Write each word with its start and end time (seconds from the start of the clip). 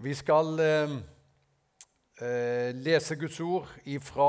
Vi 0.00 0.12
skal 0.14 0.60
eh, 0.62 0.92
eh, 2.22 2.74
lese 2.74 3.16
Guds 3.18 3.40
ord 3.42 3.66
fra 4.06 4.26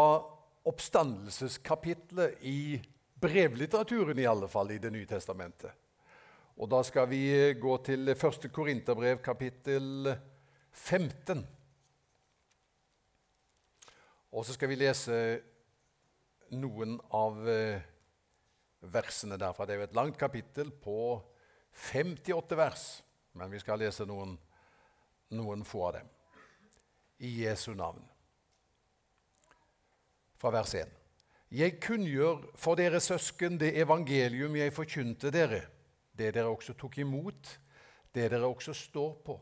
oppstandelseskapitlet 0.66 2.42
i 2.42 2.80
brevlitteraturen, 3.22 4.18
i 4.18 4.26
alle 4.26 4.50
fall 4.50 4.72
i 4.74 4.80
Det 4.82 4.90
nye 4.90 5.06
testamentet. 5.06 5.70
Og 6.58 6.72
Da 6.74 6.82
skal 6.82 7.06
vi 7.12 7.22
eh, 7.30 7.54
gå 7.54 7.78
til 7.86 8.16
første 8.18 8.50
Korinterbrev, 8.50 9.22
kapittel 9.22 10.10
15. 10.72 11.46
Og 14.34 14.46
så 14.46 14.58
skal 14.58 14.74
vi 14.74 14.82
lese 14.82 15.22
noen 16.50 16.98
av 17.14 17.46
eh, 17.46 17.88
versene 18.90 19.38
derfra. 19.38 19.70
Det 19.70 19.78
er 19.78 19.84
jo 19.84 19.90
et 19.92 19.98
langt 20.02 20.18
kapittel 20.18 20.74
på 20.74 21.22
58 21.94 22.58
vers, 22.58 22.92
men 23.38 23.54
vi 23.54 23.62
skal 23.62 23.86
lese 23.86 24.10
noen 24.10 24.40
noen 25.36 25.66
få 25.66 25.88
av 25.88 25.94
dem. 26.00 26.08
I 27.20 27.30
Jesu 27.44 27.74
navn. 27.76 28.04
Fra 30.40 30.52
vers 30.56 30.74
1. 30.80 30.92
Jeg 31.50 31.80
kunngjør 31.82 32.44
for 32.62 32.80
dere 32.80 33.02
søsken 33.02 33.58
det 33.60 33.74
evangelium 33.82 34.56
jeg 34.56 34.74
forkynte 34.74 35.32
dere, 35.34 35.64
det 36.14 36.34
dere 36.36 36.52
også 36.52 36.76
tok 36.78 37.00
imot, 37.02 37.56
det 38.14 38.30
dere 38.32 38.48
også 38.48 38.74
står 38.74 39.16
på. 39.26 39.36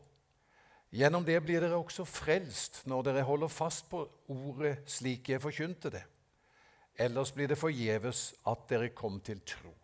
Gjennom 0.90 1.24
det 1.24 1.36
blir 1.44 1.60
dere 1.60 1.76
også 1.76 2.06
frelst 2.08 2.80
når 2.88 3.10
dere 3.10 3.26
holder 3.28 3.52
fast 3.52 3.90
på 3.90 4.06
ordet 4.32 4.78
slik 4.88 5.28
jeg 5.28 5.42
forkynte 5.42 5.92
det. 5.92 6.04
Ellers 6.98 7.30
blir 7.30 7.50
det 7.52 7.60
forgjeves 7.60 8.32
at 8.48 8.64
dere 8.70 8.88
kom 8.96 9.20
til 9.20 9.44
tro. 9.46 9.74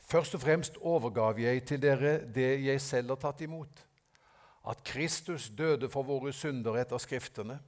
Først 0.00 0.34
og 0.38 0.42
fremst 0.42 0.78
overgav 0.80 1.38
jeg 1.38 1.62
til 1.68 1.82
dere 1.82 2.18
det 2.24 2.56
jeg 2.64 2.80
selv 2.80 3.14
har 3.14 3.20
tatt 3.28 3.44
imot 3.44 3.85
at 4.66 4.82
Kristus 4.86 5.48
døde 5.54 5.88
for 5.90 6.06
våre 6.06 6.32
synder 6.34 6.78
etter 6.80 6.98
Skriftene, 6.98 7.58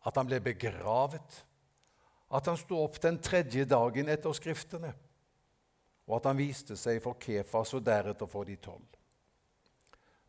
at 0.00 0.16
han 0.16 0.26
ble 0.26 0.40
begravet, 0.42 1.44
at 2.30 2.46
han 2.46 2.58
sto 2.58 2.78
opp 2.82 2.98
den 3.02 3.18
tredje 3.22 3.66
dagen 3.68 4.10
etter 4.10 4.34
Skriftene, 4.34 4.92
og 6.10 6.16
at 6.18 6.30
han 6.30 6.40
viste 6.40 6.76
seg 6.78 6.98
for 7.04 7.18
Kefas 7.22 7.74
og 7.78 7.84
deretter 7.86 8.30
for 8.30 8.48
de 8.48 8.56
tolv. 8.58 8.86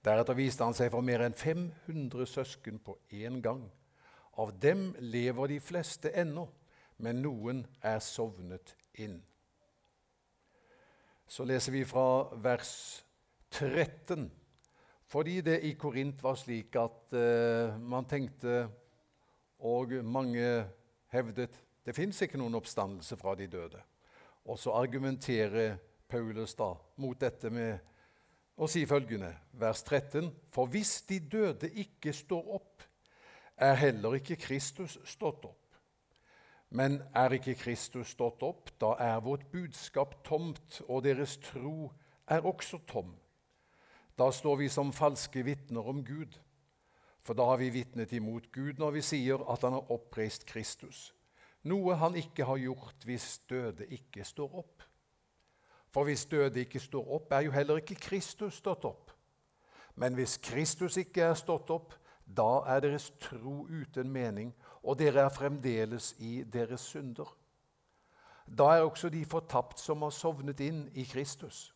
Deretter 0.06 0.38
viste 0.38 0.66
han 0.66 0.78
seg 0.78 0.90
for 0.94 1.06
mer 1.06 1.23
enn 1.26 1.38
500 1.38 2.30
søsken 2.30 2.80
på 2.82 2.98
én 3.14 3.38
gang. 3.42 3.64
Av 4.42 4.54
dem 4.62 4.90
lever 4.98 5.54
de 5.54 5.60
fleste 5.62 6.10
ennå, 6.18 6.48
men 7.02 7.22
noen 7.22 7.64
er 7.86 8.02
sovnet 8.02 8.76
inn. 9.02 9.20
Så 11.30 11.45
leser 11.48 11.73
vi 11.73 11.84
fra 11.88 12.28
vers 12.44 12.73
13. 13.54 14.30
Fordi 15.12 15.42
det 15.44 15.58
i 15.67 15.73
Korint 15.76 16.22
var 16.23 16.38
slik 16.40 16.76
at 16.80 17.12
uh, 17.12 17.76
man 17.84 18.08
tenkte, 18.08 18.70
og 19.59 19.92
mange 20.08 20.45
hevdet, 21.12 21.58
det 21.86 21.95
fins 21.95 22.22
ikke 22.23 22.40
noen 22.40 22.56
oppstandelse 22.56 23.17
fra 23.20 23.34
de 23.36 23.50
døde. 23.52 23.82
Og 24.48 24.58
så 24.59 24.72
argumenterer 24.72 25.76
Paulus 26.09 26.56
da 26.56 26.72
mot 27.04 27.20
dette 27.20 27.52
med 27.52 27.92
å 28.56 28.70
si 28.72 28.86
følgende, 28.88 29.34
vers 29.59 29.84
13.: 29.84 30.32
For 30.54 30.72
hvis 30.72 31.02
de 31.09 31.20
døde 31.20 31.70
ikke 31.70 32.14
står 32.14 32.54
opp, 32.56 32.84
er 33.58 33.76
heller 33.76 34.16
ikke 34.17 34.39
Kristus 34.39 34.98
stått 35.06 35.45
opp. 35.45 35.76
Men 36.70 37.02
er 37.16 37.36
ikke 37.36 37.58
Kristus 37.59 38.14
stått 38.16 38.44
opp, 38.48 38.72
da 38.80 38.95
er 39.00 39.20
vårt 39.20 39.44
budskap 39.52 40.22
tomt, 40.23 40.80
og 40.88 41.04
deres 41.04 41.36
tro 41.44 41.92
er 42.28 42.48
også 42.48 42.80
tom. 42.88 43.12
Da 44.22 44.27
står 44.31 44.55
vi 44.59 44.67
som 44.69 44.91
falske 44.94 45.41
vitner 45.41 45.88
om 45.89 46.03
Gud. 46.05 46.36
For 47.25 47.33
da 47.33 47.47
har 47.50 47.58
vi 47.58 47.72
vitnet 47.73 48.11
imot 48.14 48.52
Gud 48.53 48.77
når 48.77 48.91
vi 49.00 49.02
sier 49.05 49.41
at 49.50 49.64
han 49.66 49.73
har 49.73 49.89
oppreist 49.94 50.45
Kristus. 50.45 51.08
Noe 51.66 51.95
han 51.97 52.17
ikke 52.19 52.45
har 52.45 52.61
gjort 52.61 53.05
hvis 53.05 53.39
døde 53.49 53.87
ikke 53.89 54.26
står 54.26 54.54
opp. 54.61 54.86
For 55.89 56.05
hvis 56.05 56.27
døde 56.30 56.61
ikke 56.61 56.80
står 56.80 57.10
opp, 57.17 57.33
er 57.33 57.48
jo 57.48 57.55
heller 57.55 57.81
ikke 57.81 57.98
Kristus 57.98 58.61
stått 58.61 58.86
opp. 58.86 59.10
Men 59.95 60.14
hvis 60.14 60.37
Kristus 60.37 61.02
ikke 61.02 61.26
er 61.31 61.42
stått 61.42 61.73
opp, 61.73 61.98
da 62.26 62.61
er 62.70 62.86
deres 62.86 63.10
tro 63.20 63.65
uten 63.65 64.14
mening, 64.14 64.54
og 64.86 65.02
dere 65.02 65.26
er 65.26 65.33
fremdeles 65.33 66.14
i 66.20 66.43
deres 66.43 66.86
synder. 66.93 67.27
Da 68.45 68.70
er 68.77 68.86
også 68.86 69.10
de 69.10 69.26
fortapt 69.26 69.81
som 69.81 70.05
har 70.05 70.14
sovnet 70.14 70.61
inn 70.61 70.86
i 70.93 71.10
Kristus. 71.10 71.71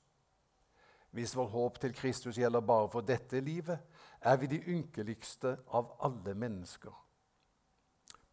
Hvis 1.15 1.35
vårt 1.35 1.51
håp 1.51 1.77
til 1.79 1.93
Kristus 1.95 2.35
gjelder 2.35 2.59
bare 2.59 2.89
for 2.91 3.01
dette 3.01 3.39
livet, 3.39 3.79
er 4.19 4.35
vi 4.35 4.49
de 4.51 4.57
ynkeligste 4.67 5.53
av 5.71 5.93
alle 6.03 6.33
mennesker. 6.35 6.91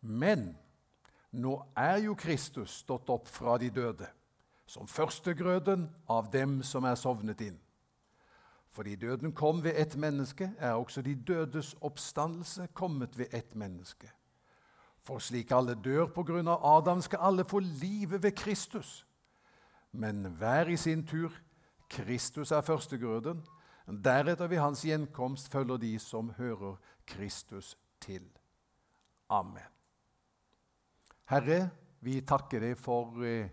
Men 0.00 0.48
nå 1.30 1.52
er 1.78 2.00
jo 2.02 2.16
Kristus 2.18 2.80
stått 2.82 3.10
opp 3.14 3.30
fra 3.30 3.54
de 3.62 3.68
døde, 3.70 4.08
som 4.66 4.88
førstegrøden 4.90 5.84
av 6.10 6.32
dem 6.32 6.56
som 6.66 6.82
er 6.84 6.98
sovnet 6.98 7.44
inn. 7.46 7.60
Fordi 8.74 8.96
døden 8.96 9.30
kom 9.32 9.62
ved 9.62 9.78
ett 9.78 9.94
menneske, 9.96 10.50
er 10.58 10.74
også 10.74 11.04
de 11.06 11.14
dødes 11.14 11.76
oppstandelse 11.80 12.66
kommet 12.74 13.18
ved 13.18 13.30
ett 13.30 13.54
menneske. 13.54 14.10
For 15.06 15.22
slik 15.22 15.54
alle 15.54 15.78
dør 15.78 16.10
på 16.10 16.26
grunn 16.26 16.50
av 16.50 16.66
Adam, 16.66 17.00
skal 17.00 17.22
alle 17.30 17.44
få 17.44 17.62
livet 17.62 18.22
ved 18.22 18.34
Kristus. 18.34 19.06
Men 19.92 20.24
hver 20.24 20.66
i 20.66 20.76
sin 20.76 21.06
tur 21.06 21.30
Kristus 21.92 22.50
er 22.50 22.64
førstegrøden. 22.64 23.42
Deretter 24.04 24.46
ved 24.48 24.58
hans 24.62 24.82
gjenkomst 24.86 25.52
følger 25.52 25.76
de 25.76 25.98
som 25.98 26.30
hører 26.38 26.76
Kristus 27.06 27.76
til. 28.00 28.24
Amen. 29.28 29.68
Herre, 31.28 31.70
vi 32.00 32.20
takker 32.20 32.60
deg 32.60 32.78
for 32.78 33.22
eh, 33.24 33.50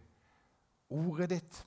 ordet 0.90 1.30
ditt, 1.34 1.60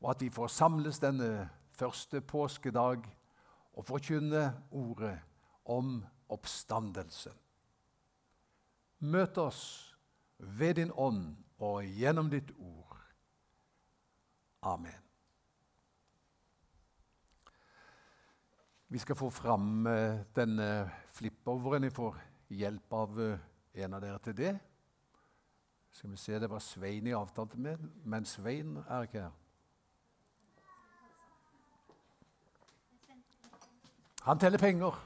og 0.00 0.10
at 0.14 0.24
vi 0.24 0.30
får 0.32 0.50
samles 0.52 0.98
denne 1.02 1.48
første 1.78 2.20
påskedag 2.20 3.06
og 3.74 3.86
forkynne 3.86 4.48
ordet 4.70 5.16
om 5.64 6.00
oppstandelsen. 6.28 7.36
Møt 9.04 9.38
oss 9.38 9.62
ved 10.38 10.74
din 10.80 10.92
ånd 10.96 11.36
og 11.58 11.84
gjennom 11.84 12.30
ditt 12.32 12.52
ord. 12.58 13.00
Amen. 14.62 15.03
Vi 18.94 18.98
skal 18.98 19.16
få 19.16 19.26
fram 19.30 19.86
uh, 19.86 20.20
denne 20.36 20.90
flippoveren. 21.10 21.82
Jeg 21.82 21.92
får 21.96 22.18
hjelp 22.54 22.92
av 22.94 23.16
uh, 23.18 23.40
en 23.74 23.96
av 23.96 24.02
dere 24.04 24.20
til 24.22 24.36
det. 24.38 24.52
Skal 25.90 26.12
vi 26.12 26.18
se, 26.22 26.38
Det 26.38 26.46
var 26.50 26.62
Svein 26.62 27.08
jeg 27.10 27.16
avtalte 27.18 27.58
med, 27.58 27.82
men 28.04 28.22
Svein 28.24 28.76
er 28.84 29.08
ikke 29.08 29.24
her. 29.24 29.32
Han 34.28 34.38
teller 34.38 34.62
penger. 34.62 35.02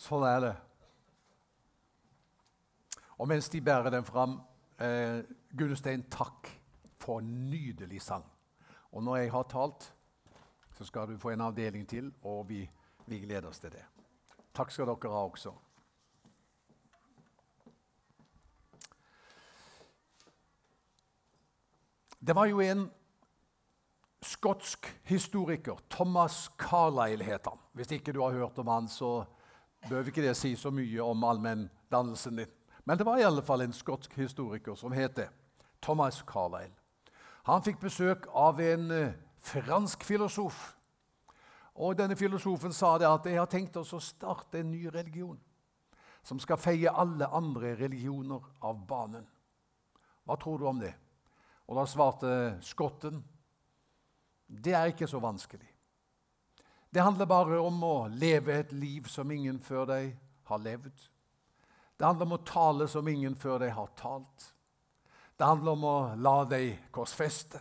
Sånn 0.00 0.24
er 0.30 0.40
det. 0.46 0.54
Og 3.18 3.28
mens 3.28 3.52
de 3.52 3.60
bærer 3.60 3.92
den 3.92 4.08
fram 4.08 4.40
eh, 4.80 5.20
Gunnestein, 5.52 6.08
takk 6.08 6.48
for 6.96 7.20
en 7.20 7.50
nydelig 7.52 8.00
sang. 8.08 8.24
Og 8.96 9.04
når 9.04 9.26
jeg 9.26 9.36
har 9.36 9.48
talt 9.52 9.92
så 10.78 10.84
skal 10.84 11.08
du 11.08 11.18
få 11.18 11.32
en 11.34 11.40
avdeling 11.40 11.88
til, 11.88 12.12
og 12.22 12.48
vi, 12.48 12.62
vi 13.06 13.18
gleder 13.18 13.48
oss 13.48 13.58
til 13.58 13.72
det. 13.74 13.82
Takk 14.54 14.70
skal 14.70 14.86
dere 14.86 15.10
ha 15.10 15.24
også. 15.26 15.52
Det 22.18 22.34
var 22.34 22.46
jo 22.46 22.60
en 22.62 22.86
skotsk 24.22 24.86
historiker, 25.06 25.78
Thomas 25.90 26.50
Carlyle 26.58 27.24
het 27.24 27.46
han. 27.46 27.58
Hvis 27.72 27.90
ikke 27.90 28.12
du 28.12 28.22
har 28.22 28.38
hørt 28.38 28.58
om 28.58 28.66
han, 28.68 28.88
så 28.88 29.24
bør 29.88 30.06
ikke 30.06 30.22
det 30.22 30.36
si 30.36 30.54
så 30.56 30.70
mye 30.70 31.02
om 31.02 31.24
allmenndannelsen 31.24 32.36
din. 32.36 32.54
Men 32.84 32.98
det 32.98 33.06
var 33.06 33.18
i 33.18 33.26
alle 33.26 33.42
fall 33.42 33.62
en 33.66 33.72
skotsk 33.72 34.14
historiker 34.14 34.74
som 34.74 34.92
het 34.92 35.16
det. 35.16 35.28
Thomas 35.82 36.24
Carlyle. 36.26 36.74
Han 37.46 37.62
fikk 37.62 37.80
besøk 37.80 38.26
av 38.34 38.60
en 38.60 38.90
eh, 38.90 39.14
fransk 39.48 40.04
filosof. 40.04 40.58
Og 41.78 41.96
denne 41.98 42.16
filosofen 42.18 42.74
sa 42.74 42.96
det 42.98 43.08
at 43.08 43.26
jeg 43.30 43.38
har 43.38 43.50
tenkt 43.50 43.76
oss 43.78 43.94
å 43.94 44.02
starte 44.02 44.60
en 44.60 44.72
ny 44.72 44.88
religion 44.90 45.38
som 46.26 46.40
skal 46.42 46.60
feie 46.60 46.90
alle 46.90 47.28
andre 47.32 47.72
religioner 47.78 48.42
av 48.66 48.80
banen. 48.86 49.24
Hva 50.26 50.36
tror 50.36 50.58
du 50.58 50.66
om 50.68 50.80
det? 50.82 50.92
Og 51.68 51.78
da 51.78 51.84
svarte 51.88 52.30
skotten 52.64 53.22
det 54.48 54.72
er 54.72 54.90
ikke 54.90 55.08
så 55.08 55.20
vanskelig. 55.20 55.68
Det 56.88 57.04
handler 57.04 57.28
bare 57.28 57.58
om 57.60 57.82
å 57.84 58.08
leve 58.08 58.54
et 58.56 58.70
liv 58.72 59.08
som 59.12 59.28
ingen 59.30 59.58
før 59.60 59.84
deg 59.90 60.14
har 60.48 60.62
levd. 60.64 60.94
Det 61.98 62.06
handler 62.06 62.28
om 62.30 62.36
å 62.38 62.44
tale 62.48 62.86
som 62.88 63.08
ingen 63.08 63.36
før 63.36 63.60
deg 63.60 63.74
har 63.76 63.90
talt. 63.98 64.46
Det 65.36 65.44
handler 65.44 65.76
om 65.76 65.84
å 65.84 65.98
la 66.16 66.38
deg 66.48 66.88
korsfeste 66.94 67.60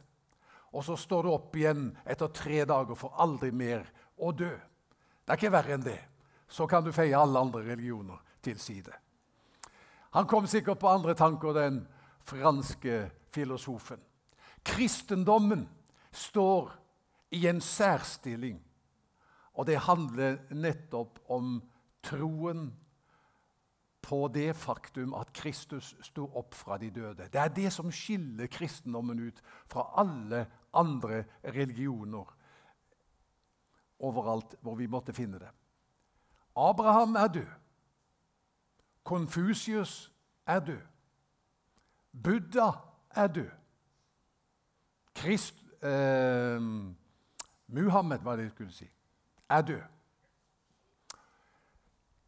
og 0.77 0.85
så 0.85 0.94
står 1.00 1.25
du 1.25 1.31
opp 1.33 1.56
igjen 1.57 1.89
etter 2.06 2.29
tre 2.29 2.62
dager 2.69 2.97
for 2.97 3.18
aldri 3.18 3.50
mer 3.50 3.88
å 4.21 4.29
dø. 4.29 4.51
Det 5.25 5.33
er 5.33 5.39
ikke 5.39 5.53
verre 5.56 5.74
enn 5.74 5.85
det. 5.85 6.00
Så 6.47 6.68
kan 6.69 6.85
du 6.85 6.94
feie 6.94 7.18
alle 7.18 7.41
andre 7.41 7.63
religioner 7.65 8.19
til 8.45 8.59
side. 8.62 8.94
Han 10.13 10.29
kom 10.29 10.45
sikkert 10.47 10.79
på 10.79 10.91
andre 10.91 11.18
tanker, 11.18 11.57
den 11.57 11.81
franske 12.24 13.07
filosofen. 13.33 14.00
Kristendommen 14.63 15.65
står 16.13 16.69
i 17.33 17.47
en 17.50 17.59
særstilling, 17.62 18.62
og 19.57 19.65
det 19.65 19.81
handler 19.89 20.38
nettopp 20.53 21.19
om 21.33 21.57
troen 22.06 22.69
på 24.07 24.27
det 24.31 24.53
faktum 24.56 25.15
at 25.18 25.33
Kristus 25.35 25.91
sto 26.06 26.29
opp 26.39 26.56
fra 26.56 26.77
de 26.79 26.89
døde. 26.94 27.27
Det 27.27 27.41
er 27.41 27.51
det 27.51 27.71
som 27.75 27.91
skiller 27.91 28.47
kristendommen 28.47 29.19
ut 29.27 29.41
fra 29.68 29.89
alle 30.00 30.45
andre 30.74 31.24
religioner 31.44 32.36
overalt 34.00 34.56
hvor 34.62 34.75
vi 34.75 34.88
måtte 34.88 35.14
finne 35.14 35.40
det. 35.40 35.50
Abraham 36.56 37.16
er 37.16 37.28
død. 37.28 37.52
Konfusius 39.04 40.14
er 40.46 40.60
død. 40.60 40.81
Buddha 42.24 42.72
er 43.10 43.28
død. 43.28 43.50
Krist, 45.16 45.56
eh, 45.84 46.62
Muhammed, 47.68 48.20
hva 48.20 48.36
det 48.38 48.52
skulle 48.52 48.72
si, 48.72 48.90
er 49.50 49.62
død. 49.62 49.81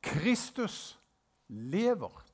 Kristus 0.01 1.00
lever. 1.47 2.28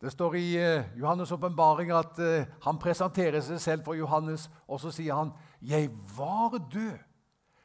Det 0.00 0.12
står 0.12 0.34
i 0.34 0.56
eh, 0.56 0.84
Johannes' 0.96 1.32
åpenbaring 1.34 1.90
at 1.92 2.18
eh, 2.18 2.46
han 2.64 2.78
presenterer 2.80 3.42
seg 3.44 3.60
selv 3.60 3.84
for 3.84 3.98
Johannes, 3.98 4.48
og 4.68 4.80
så 4.80 4.90
sier 4.90 5.14
han, 5.14 5.32
'Jeg 5.60 5.90
var 6.16 6.56
død, 6.72 6.98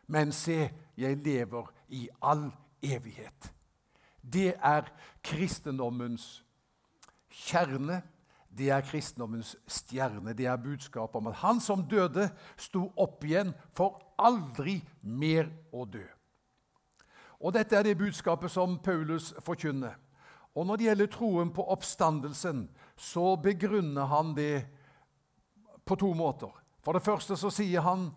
men 0.07 0.31
se, 0.31 0.69
jeg 0.97 1.17
lever 1.17 1.71
i 1.89 2.09
all 2.21 2.51
evighet'. 2.83 3.51
Det 4.33 4.53
er 4.63 4.91
kristendommens 5.23 6.43
kjerne. 7.29 8.01
Det 8.57 8.69
er 8.69 8.81
kristendommens 8.81 9.55
stjerne. 9.67 10.33
Det 10.33 10.45
er 10.45 10.55
budskapet 10.57 11.15
om 11.15 11.27
at 11.27 11.33
han 11.33 11.59
som 11.59 11.87
døde, 11.87 12.29
sto 12.57 12.91
opp 12.97 13.23
igjen 13.23 13.53
for 13.71 14.01
aldri 14.19 14.81
mer 15.01 15.49
å 15.73 15.85
dø. 15.85 16.03
Og 17.39 17.53
Dette 17.53 17.75
er 17.75 17.83
det 17.83 17.97
budskapet 17.97 18.51
som 18.51 18.79
Paulus 18.79 19.33
forkynner. 19.39 19.95
Og 20.56 20.66
Når 20.66 20.75
det 20.75 20.86
gjelder 20.86 21.12
troen 21.12 21.52
på 21.52 21.63
oppstandelsen, 21.72 22.69
så 22.96 23.36
begrunner 23.36 24.06
han 24.07 24.36
det 24.36 24.66
på 25.86 25.96
to 26.00 26.13
måter. 26.13 26.52
For 26.84 26.96
det 26.96 27.04
første 27.04 27.36
så 27.38 27.52
sier 27.52 27.84
han 27.84 28.07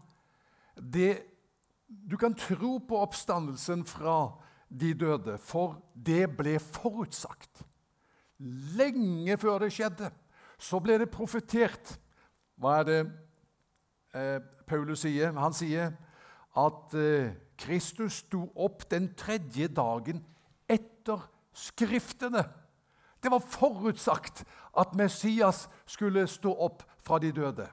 det, 0.79 1.25
du 1.89 2.17
kan 2.17 2.35
tro 2.37 2.79
på 2.79 3.01
oppstandelsen 3.01 3.85
fra 3.89 4.39
de 4.69 4.93
døde, 4.95 5.39
for 5.39 5.81
det 5.95 6.29
ble 6.37 6.59
forutsagt. 6.61 7.65
Lenge 8.79 9.37
før 9.41 9.65
det 9.65 9.73
skjedde, 9.75 10.11
så 10.59 10.79
ble 10.85 10.99
det 11.01 11.11
profetert. 11.11 11.97
Hva 12.59 12.79
er 12.81 12.87
det 12.87 13.01
eh, 14.15 14.39
Paulus 14.69 15.03
sier? 15.03 15.33
Han 15.35 15.57
sier 15.57 15.97
at 16.59 16.95
eh, 16.95 17.33
Kristus 17.59 18.23
sto 18.23 18.45
opp 18.55 18.85
den 18.91 19.11
tredje 19.19 19.71
dagen 19.73 20.23
etter 20.71 21.25
Skriftene. 21.59 22.45
Det 23.23 23.31
var 23.33 23.43
forutsagt 23.43 24.45
at 24.79 24.95
Messias 24.95 25.67
skulle 25.87 26.27
stå 26.31 26.53
opp 26.55 26.85
fra 27.03 27.19
de 27.19 27.33
døde. 27.35 27.67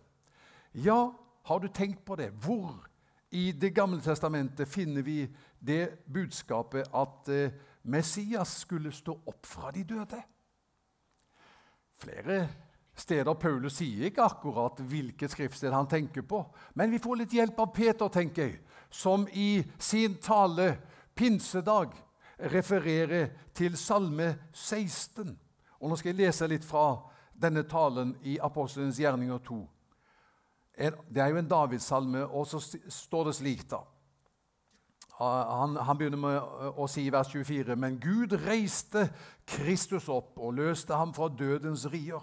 Ja, 0.73 1.13
har 1.45 1.59
du 1.59 1.67
tenkt 1.67 2.05
på 2.05 2.15
det? 2.17 2.31
Hvor 2.41 2.87
i 3.31 3.51
Det 3.51 3.73
gamle 3.75 4.01
testamentet 4.01 4.67
finner 4.67 5.01
vi 5.01 5.27
det 5.59 6.05
budskapet 6.13 6.87
at 6.93 7.29
eh, 7.29 7.51
Messias 7.83 8.61
skulle 8.61 8.91
stå 8.91 9.19
opp 9.27 9.45
fra 9.45 9.71
de 9.71 9.83
døde? 9.83 10.21
Flere 11.99 12.47
steder 12.95 13.33
Paulus 13.33 13.77
sier 13.79 14.07
ikke 14.07 14.23
akkurat 14.23 14.79
hvilket 14.79 15.31
skriftsted 15.31 15.73
han 15.73 15.87
tenker 15.87 16.23
på, 16.23 16.41
men 16.73 16.91
vi 16.91 17.01
får 17.03 17.19
litt 17.21 17.35
hjelp 17.35 17.59
av 17.59 17.73
Peter, 17.75 18.07
tenker 18.07 18.47
jeg, 18.47 18.59
som 18.89 19.27
i 19.31 19.63
sin 19.79 20.15
tale 20.23 20.77
pinsedag 21.15 21.91
refererer 22.39 23.29
til 23.53 23.77
Salme 23.77 24.35
16. 24.53 25.39
Og 25.79 25.89
Nå 25.89 25.95
skal 25.99 26.13
jeg 26.13 26.25
lese 26.25 26.47
litt 26.47 26.65
fra 26.65 27.01
denne 27.35 27.63
talen 27.67 28.15
i 28.23 28.37
Apostelens 28.43 28.99
gjerninger 28.99 29.37
2. 29.47 29.59
Det 30.75 31.21
er 31.23 31.31
jo 31.31 31.39
en 31.39 31.49
Davidssalme, 31.49 32.25
og 32.25 32.47
så 32.47 32.59
står 32.89 33.29
det 33.29 33.35
slik, 33.35 33.67
da. 33.71 33.83
Han, 35.15 35.77
han, 35.79 35.95
begynner 35.95 36.19
med 36.19 36.73
å 36.75 36.87
si 36.91 37.05
i 37.07 37.11
vers 37.13 37.29
24.: 37.31 37.77
Men 37.79 37.95
Gud 38.03 38.35
reiste 38.43 39.07
Kristus 39.47 40.09
opp 40.11 40.35
og 40.35 40.57
løste 40.57 40.97
ham 40.99 41.13
fra 41.15 41.29
dødens 41.31 41.85
rier. 41.93 42.19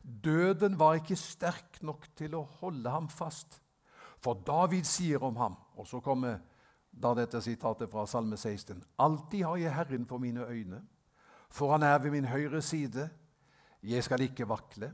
Døden 0.00 0.78
var 0.80 0.96
ikke 0.96 1.18
sterk 1.20 1.82
nok 1.84 2.08
til 2.16 2.36
å 2.38 2.46
holde 2.62 2.90
ham 2.90 3.10
fast. 3.12 3.60
For 4.24 4.40
David 4.46 4.88
sier 4.88 5.20
om 5.20 5.36
ham 5.36 5.56
Og 5.76 5.84
så 5.84 5.98
kommer 6.00 6.38
da 7.02 7.14
dette 7.14 7.40
sitatet 7.42 7.90
fra 7.90 8.06
Salme 8.06 8.36
16.: 8.36 8.82
Alltid 8.98 9.44
har 9.44 9.56
jeg 9.56 9.74
Herren 9.74 10.06
for 10.06 10.18
mine 10.18 10.46
øyne, 10.46 10.82
for 11.50 11.72
han 11.72 11.82
er 11.82 11.98
ved 11.98 12.10
min 12.10 12.24
høyre 12.24 12.62
side. 12.62 13.08
Jeg 13.82 14.04
skal 14.04 14.20
ikke 14.20 14.48
vakle. 14.48 14.92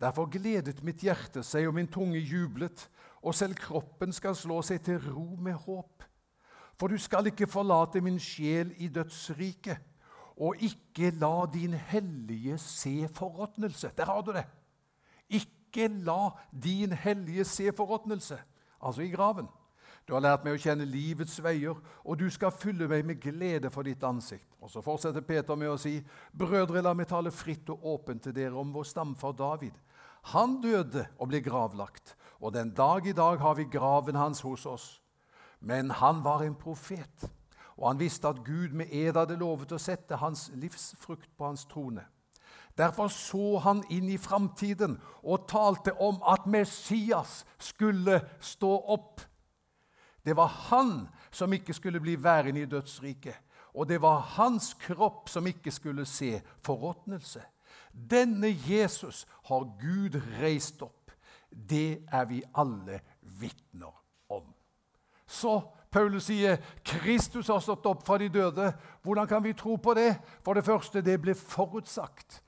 Derfor 0.00 0.26
gledet 0.26 0.82
mitt 0.82 1.00
hjerte 1.00 1.42
seg, 1.46 1.68
og 1.68 1.74
min 1.74 1.86
tunge 1.86 2.18
jublet, 2.18 2.88
og 3.22 3.34
selv 3.34 3.54
kroppen 3.54 4.12
skal 4.12 4.34
slå 4.34 4.58
seg 4.66 4.82
til 4.82 4.98
ro 5.12 5.36
med 5.38 5.54
håp. 5.54 6.02
For 6.74 6.90
du 6.90 6.98
skal 6.98 7.28
ikke 7.30 7.46
forlate 7.46 8.00
min 8.02 8.18
sjel 8.20 8.72
i 8.82 8.88
dødsriket, 8.88 9.78
og 10.36 10.58
ikke 10.58 11.12
la 11.20 11.46
din 11.52 11.74
hellige 11.74 12.58
se 12.58 13.08
forråtnelse. 13.14 13.92
Der 13.96 14.04
har 14.04 14.22
du 14.22 14.32
det! 14.32 14.44
Ikke 15.28 15.88
la 15.88 16.32
din 16.50 16.92
hellige 16.92 17.44
se 17.44 17.72
forråtnelse, 17.72 18.38
altså 18.80 19.02
i 19.02 19.10
graven. 19.10 19.46
Du 20.06 20.14
har 20.16 20.22
lært 20.24 20.42
meg 20.44 20.56
å 20.56 20.60
kjenne 20.60 20.86
livets 20.88 21.36
veier, 21.42 21.78
og 22.02 22.18
du 22.18 22.26
skal 22.30 22.54
fylle 22.54 22.88
meg 22.90 23.06
med 23.06 23.20
glede 23.22 23.70
for 23.70 23.86
ditt 23.86 24.02
ansikt. 24.02 24.48
Og 24.60 24.70
Så 24.70 24.82
fortsetter 24.82 25.22
Peter 25.22 25.56
med 25.56 25.70
å 25.70 25.78
si, 25.78 26.00
Brødre, 26.32 26.82
la 26.82 26.94
meg 26.94 27.08
tale 27.08 27.30
fritt 27.30 27.70
og 27.70 27.84
åpent 27.86 28.22
til 28.22 28.34
dere 28.34 28.58
om 28.58 28.72
vår 28.74 28.88
stamfar 28.90 29.36
David. 29.38 29.78
Han 30.34 30.60
døde 30.62 31.06
og 31.18 31.28
ble 31.30 31.40
gravlagt, 31.42 32.16
og 32.40 32.54
den 32.54 32.74
dag 32.74 33.06
i 33.06 33.14
dag 33.14 33.38
har 33.38 33.54
vi 33.54 33.70
graven 33.70 34.18
hans 34.18 34.42
hos 34.42 34.66
oss. 34.66 35.00
Men 35.60 35.90
han 35.90 36.24
var 36.24 36.42
en 36.42 36.58
profet, 36.58 37.30
og 37.76 37.88
han 37.88 37.98
visste 37.98 38.28
at 38.28 38.42
Gud 38.44 38.74
med 38.74 38.90
ed 38.90 39.16
hadde 39.16 39.38
lovet 39.38 39.72
å 39.72 39.78
sette 39.78 40.18
hans 40.18 40.48
livsfrukt 40.54 41.30
på 41.38 41.46
hans 41.46 41.64
trone. 41.70 42.04
Derfor 42.78 43.10
så 43.12 43.58
han 43.62 43.82
inn 43.90 44.08
i 44.08 44.18
framtiden 44.18 44.96
og 45.22 45.46
talte 45.50 45.92
om 46.00 46.22
at 46.26 46.46
Messias 46.46 47.42
skulle 47.60 48.22
stå 48.40 48.70
opp 48.94 49.20
det 50.24 50.36
var 50.36 50.46
han 50.70 51.08
som 51.30 51.52
ikke 51.52 51.74
skulle 51.74 52.00
bli 52.00 52.16
værende 52.22 52.62
i 52.62 52.70
dødsriket. 52.70 53.34
Og 53.74 53.88
det 53.88 54.02
var 54.02 54.20
hans 54.36 54.74
kropp 54.74 55.28
som 55.28 55.46
ikke 55.46 55.70
skulle 55.70 56.04
se 56.06 56.40
forråtnelse. 56.62 57.42
Denne 57.92 58.52
Jesus 58.68 59.26
har 59.48 59.64
Gud 59.80 60.20
reist 60.40 60.82
opp. 60.82 61.10
Det 61.50 62.04
er 62.12 62.24
vi 62.24 62.42
alle 62.54 63.00
vitner 63.20 63.92
om. 64.28 64.44
Så 65.26 65.60
Paulus 65.92 66.24
sier 66.28 66.56
Kristus 66.84 67.48
har 67.52 67.60
stått 67.60 67.86
opp 67.86 68.06
fra 68.06 68.18
de 68.20 68.28
døde. 68.32 68.70
Hvordan 69.02 69.28
kan 69.28 69.44
vi 69.44 69.52
tro 69.52 69.76
på 69.76 69.94
det? 69.94 70.14
For 70.44 70.54
det 70.54 70.64
første, 70.64 71.02
det 71.04 71.18
ble 71.20 71.34
forutsagt. 71.36 72.40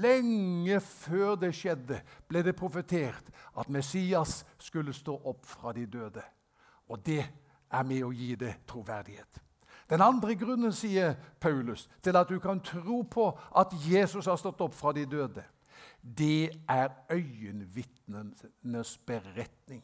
Lenge 0.00 0.80
før 0.80 1.36
det 1.40 1.52
skjedde, 1.54 2.00
ble 2.28 2.42
det 2.42 2.56
profetert 2.56 3.28
at 3.60 3.68
Messias 3.68 4.40
skulle 4.58 4.94
stå 4.96 5.18
opp 5.28 5.44
fra 5.46 5.74
de 5.76 5.84
døde. 5.86 6.24
Og 6.90 7.00
det 7.06 7.22
er 7.70 7.86
med 7.86 8.02
å 8.04 8.10
gi 8.14 8.34
det 8.38 8.56
troverdighet. 8.68 9.40
Den 9.90 10.02
andre 10.02 10.34
grunnen, 10.38 10.72
sier 10.74 11.14
Paulus, 11.40 11.88
til 12.02 12.16
at 12.16 12.28
du 12.30 12.38
kan 12.42 12.60
tro 12.62 13.02
på 13.02 13.30
at 13.58 13.72
Jesus 13.86 14.26
har 14.26 14.38
stått 14.38 14.60
opp 14.62 14.74
fra 14.74 14.92
de 14.94 15.06
døde, 15.06 15.42
det 16.02 16.50
er 16.68 16.88
øyenvitnenes 17.10 18.98
beretning. 19.06 19.82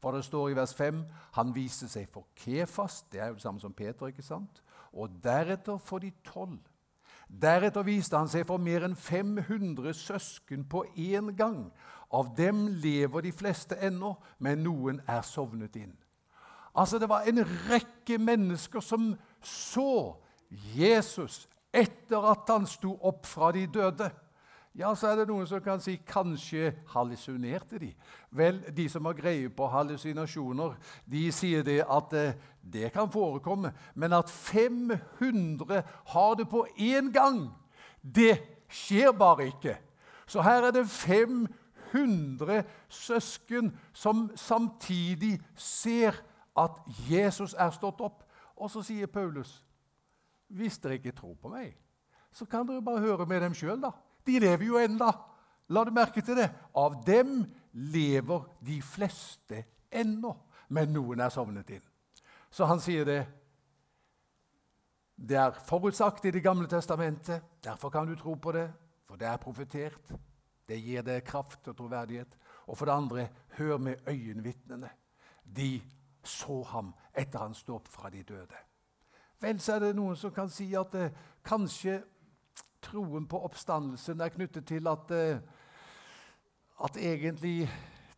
For 0.00 0.12
det 0.12 0.24
står 0.24 0.50
i 0.50 0.56
vers 0.56 0.74
5 0.76 1.04
han 1.36 1.54
viste 1.54 1.88
seg 1.88 2.08
for 2.12 2.26
Kefas, 2.36 3.04
det 3.12 3.20
er 3.20 3.26
jo 3.28 3.34
det 3.38 3.42
samme 3.42 3.60
som 3.60 3.72
Peter, 3.72 4.06
ikke 4.06 4.22
sant? 4.22 4.62
og 4.96 5.10
deretter 5.24 5.76
for 5.78 5.98
de 6.00 6.10
tolv. 6.24 6.58
Deretter 7.28 7.84
viste 7.84 8.16
han 8.16 8.30
seg 8.30 8.46
for 8.46 8.62
mer 8.62 8.86
enn 8.86 8.96
500 8.96 9.92
søsken 9.98 10.64
på 10.70 10.84
én 10.96 11.32
gang. 11.36 11.66
Av 12.14 12.30
dem 12.38 12.66
lever 12.80 13.26
de 13.26 13.32
fleste 13.34 13.76
ennå, 13.82 14.14
men 14.38 14.62
noen 14.64 15.00
er 15.10 15.26
sovnet 15.26 15.76
inn. 15.76 15.92
Altså, 16.76 16.98
Det 16.98 17.08
var 17.08 17.20
en 17.26 17.44
rekke 17.70 18.18
mennesker 18.18 18.80
som 18.80 19.14
så 19.42 20.16
Jesus 20.76 21.48
etter 21.72 22.30
at 22.30 22.48
han 22.48 22.66
sto 22.66 22.94
opp 23.02 23.26
fra 23.26 23.52
de 23.52 23.66
døde. 23.66 24.10
Ja, 24.76 24.90
så 24.94 25.08
er 25.08 25.22
det 25.22 25.30
noen 25.30 25.46
som 25.48 25.60
kan 25.64 25.80
si 25.80 25.94
kanskje 26.04 26.74
hallusinerte 26.92 27.78
de. 27.80 27.94
Vel, 28.36 28.58
de 28.76 28.84
som 28.92 29.06
har 29.08 29.16
greie 29.16 29.48
på 29.48 29.68
hallusinasjoner, 29.72 30.74
de 31.08 31.22
sier 31.32 31.64
det 31.64 31.78
at 31.80 32.12
eh, 32.12 32.36
det 32.60 32.90
kan 32.92 33.08
forekomme. 33.12 33.72
Men 33.94 34.12
at 34.12 34.30
500 34.30 35.80
har 36.12 36.34
det 36.36 36.48
på 36.52 36.66
én 36.76 37.08
gang, 37.12 37.46
det 38.02 38.36
skjer 38.68 39.16
bare 39.16 39.48
ikke. 39.48 39.78
Så 40.28 40.44
her 40.44 40.68
er 40.68 40.76
det 40.76 40.84
500 40.90 42.62
søsken 42.88 43.72
som 43.94 44.28
samtidig 44.36 45.40
ser 45.56 46.20
at 46.56 46.80
Jesus 47.08 47.54
er 47.54 47.70
stått 47.74 48.00
opp. 48.00 48.22
Og 48.56 48.70
så 48.72 48.82
sier 48.86 49.10
Paulus, 49.12 49.58
hvis 50.48 50.78
dere 50.78 50.98
ikke 51.00 51.14
tror 51.16 51.34
på 51.40 51.50
meg, 51.52 51.74
så 52.32 52.46
kan 52.48 52.66
dere 52.68 52.84
bare 52.84 53.02
høre 53.04 53.26
med 53.28 53.42
dem 53.44 53.54
sjøl, 53.56 53.80
da. 53.80 53.92
De 54.26 54.38
lever 54.40 54.66
jo 54.66 54.78
enda. 54.80 55.10
La 55.72 55.82
du 55.84 55.90
merke 55.94 56.22
til 56.22 56.38
det? 56.38 56.48
Av 56.78 56.94
dem 57.06 57.40
lever 57.72 58.44
de 58.64 58.78
fleste 58.84 59.64
ennå, 59.90 60.32
men 60.68 60.92
noen 60.94 61.22
er 61.24 61.32
sovnet 61.34 61.70
inn. 61.74 61.84
Så 62.50 62.68
han 62.68 62.80
sier 62.82 63.06
det. 63.08 63.20
Det 65.16 65.36
er 65.40 65.58
forutsagt 65.66 66.26
i 66.28 66.30
Det 66.30 66.42
gamle 66.44 66.68
testamentet. 66.68 67.42
Derfor 67.64 67.90
kan 67.90 68.06
du 68.06 68.14
tro 68.16 68.34
på 68.34 68.52
det, 68.52 68.68
for 69.08 69.16
det 69.16 69.28
er 69.28 69.42
profetert. 69.42 70.12
Det 70.66 70.78
gir 70.82 71.02
deg 71.06 71.24
kraft 71.24 71.68
og 71.68 71.76
troverdighet. 71.78 72.36
Og 72.66 72.76
for 72.76 72.86
det 72.86 72.94
andre, 72.94 73.28
hør 73.56 73.78
med 73.78 74.08
øyenvitnene. 74.08 74.90
De 75.42 75.80
så 76.26 76.62
ham 76.72 76.92
etter 77.14 77.42
han 77.42 77.54
sto 77.54 77.76
opp 77.76 77.88
fra 77.88 78.10
de 78.10 78.22
døde. 78.26 78.58
Vel, 79.40 79.60
så 79.60 79.76
er 79.76 79.86
det 79.86 79.96
noen 79.96 80.16
som 80.16 80.32
kan 80.32 80.50
si 80.52 80.70
at 80.78 80.94
eh, 80.96 81.14
kanskje 81.44 82.00
troen 82.84 83.26
på 83.28 83.40
oppstandelsen 83.44 84.20
er 84.20 84.32
knyttet 84.32 84.66
til 84.68 84.88
at, 84.88 85.10
eh, 85.12 85.40
at 86.84 86.96
egentlig 86.96 87.68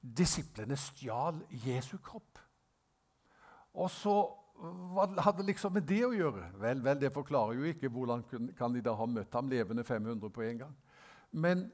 disiplene 0.01 0.77
stjal 0.77 1.41
Jesu 1.51 1.97
kropp. 1.99 2.39
Og 3.75 3.91
så 3.91 4.19
hva 4.59 5.07
hadde 5.23 5.47
liksom 5.47 5.77
med 5.77 5.87
det 5.87 6.01
å 6.03 6.15
gjøre? 6.15 6.49
Vel, 6.59 6.81
vel, 6.83 6.99
det 6.99 7.13
forklarer 7.15 7.61
jo 7.61 7.69
ikke 7.71 7.91
hvordan 7.95 8.25
kan 8.59 8.75
de 8.75 8.83
da 8.83 8.95
ha 8.99 9.07
møtt 9.07 9.35
ham 9.39 9.51
levende 9.51 9.85
500 9.87 10.33
på 10.35 10.43
en 10.43 10.65
gang. 10.65 10.73
Men 11.31 11.69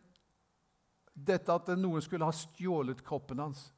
dette 1.15 1.55
at 1.55 1.71
noen 1.79 2.05
skulle 2.05 2.29
ha 2.29 2.35
stjålet 2.35 3.01
kroppen 3.07 3.41
hans 3.41 3.71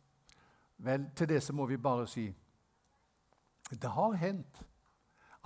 Vel, 0.77 1.07
til 1.17 1.29
det 1.31 1.39
så 1.41 1.55
må 1.57 1.65
vi 1.71 1.79
bare 1.81 2.05
si 2.11 2.27
det 3.71 3.91
har 3.91 4.15
hendt 4.21 4.63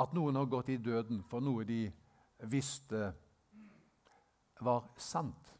at 0.01 0.13
noen 0.17 0.37
har 0.37 0.49
gått 0.49 0.69
i 0.73 0.81
døden 0.81 1.23
for 1.29 1.45
noe 1.45 1.65
de 1.69 1.85
visste 2.51 3.11
var 4.61 4.85
sant. 4.97 5.55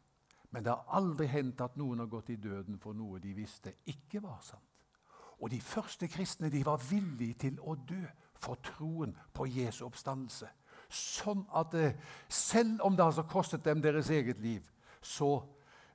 Men 0.49 0.63
det 0.63 0.73
har 0.73 0.97
aldri 0.97 1.27
hendt 1.31 1.61
at 1.63 1.77
noen 1.79 2.03
har 2.03 2.09
gått 2.11 2.29
i 2.33 2.39
døden 2.41 2.77
for 2.81 2.97
noe 2.97 3.21
de 3.23 3.33
visste 3.33 3.73
ikke 3.89 4.21
var 4.23 4.41
sant. 4.45 4.65
Og 5.41 5.49
de 5.49 5.61
første 5.61 6.07
kristne 6.11 6.51
de 6.53 6.61
var 6.65 6.81
villige 6.85 7.47
til 7.47 7.61
å 7.65 7.75
dø 7.75 8.01
for 8.41 8.61
troen 8.65 9.13
på 9.33 9.47
Jesu 9.49 9.85
oppstandelse. 9.87 10.49
Sånn 10.91 11.45
at 11.57 11.73
eh, 11.77 11.95
selv 12.29 12.83
om 12.85 12.97
det 12.97 13.05
altså 13.05 13.23
kostet 13.29 13.63
dem 13.65 13.81
deres 13.81 14.09
eget 14.11 14.41
liv, 14.43 14.65
så, 15.01 15.39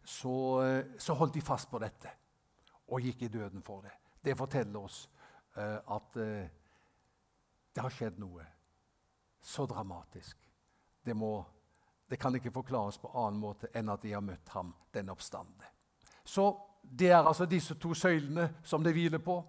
så, 0.02 0.34
eh, 0.64 0.96
så, 0.98 1.14
holdt 1.14 1.36
de 1.36 1.44
fast 1.44 1.70
på 1.70 1.78
dette 1.82 2.10
og 2.88 3.04
gikk 3.04 3.26
i 3.26 3.30
døden 3.30 3.62
for 3.62 3.84
det. 3.84 3.92
Det 4.24 4.34
forteller 4.38 4.80
oss 4.80 5.04
at 5.56 6.16
uh, 6.20 6.46
det 7.72 7.82
har 7.82 7.92
skjedd 7.92 8.18
noe 8.20 8.44
så 9.40 9.66
dramatisk. 9.66 10.36
Det 11.04 11.14
må 11.16 11.44
det 12.08 12.16
kan 12.16 12.34
ikke 12.34 12.50
forklares 12.54 12.98
på 12.98 13.10
annen 13.18 13.40
måte 13.40 13.68
enn 13.74 13.90
at 13.90 14.02
de 14.02 14.12
har 14.14 14.22
møtt 14.22 14.48
ham, 14.54 14.70
den 14.94 15.10
oppstande. 15.10 15.66
Så 16.24 16.52
det 16.82 17.10
er 17.10 17.26
altså 17.26 17.46
disse 17.50 17.74
to 17.74 17.94
søylene 17.94 18.48
som 18.62 18.84
det 18.84 18.92
hviler 18.94 19.18
på. 19.18 19.40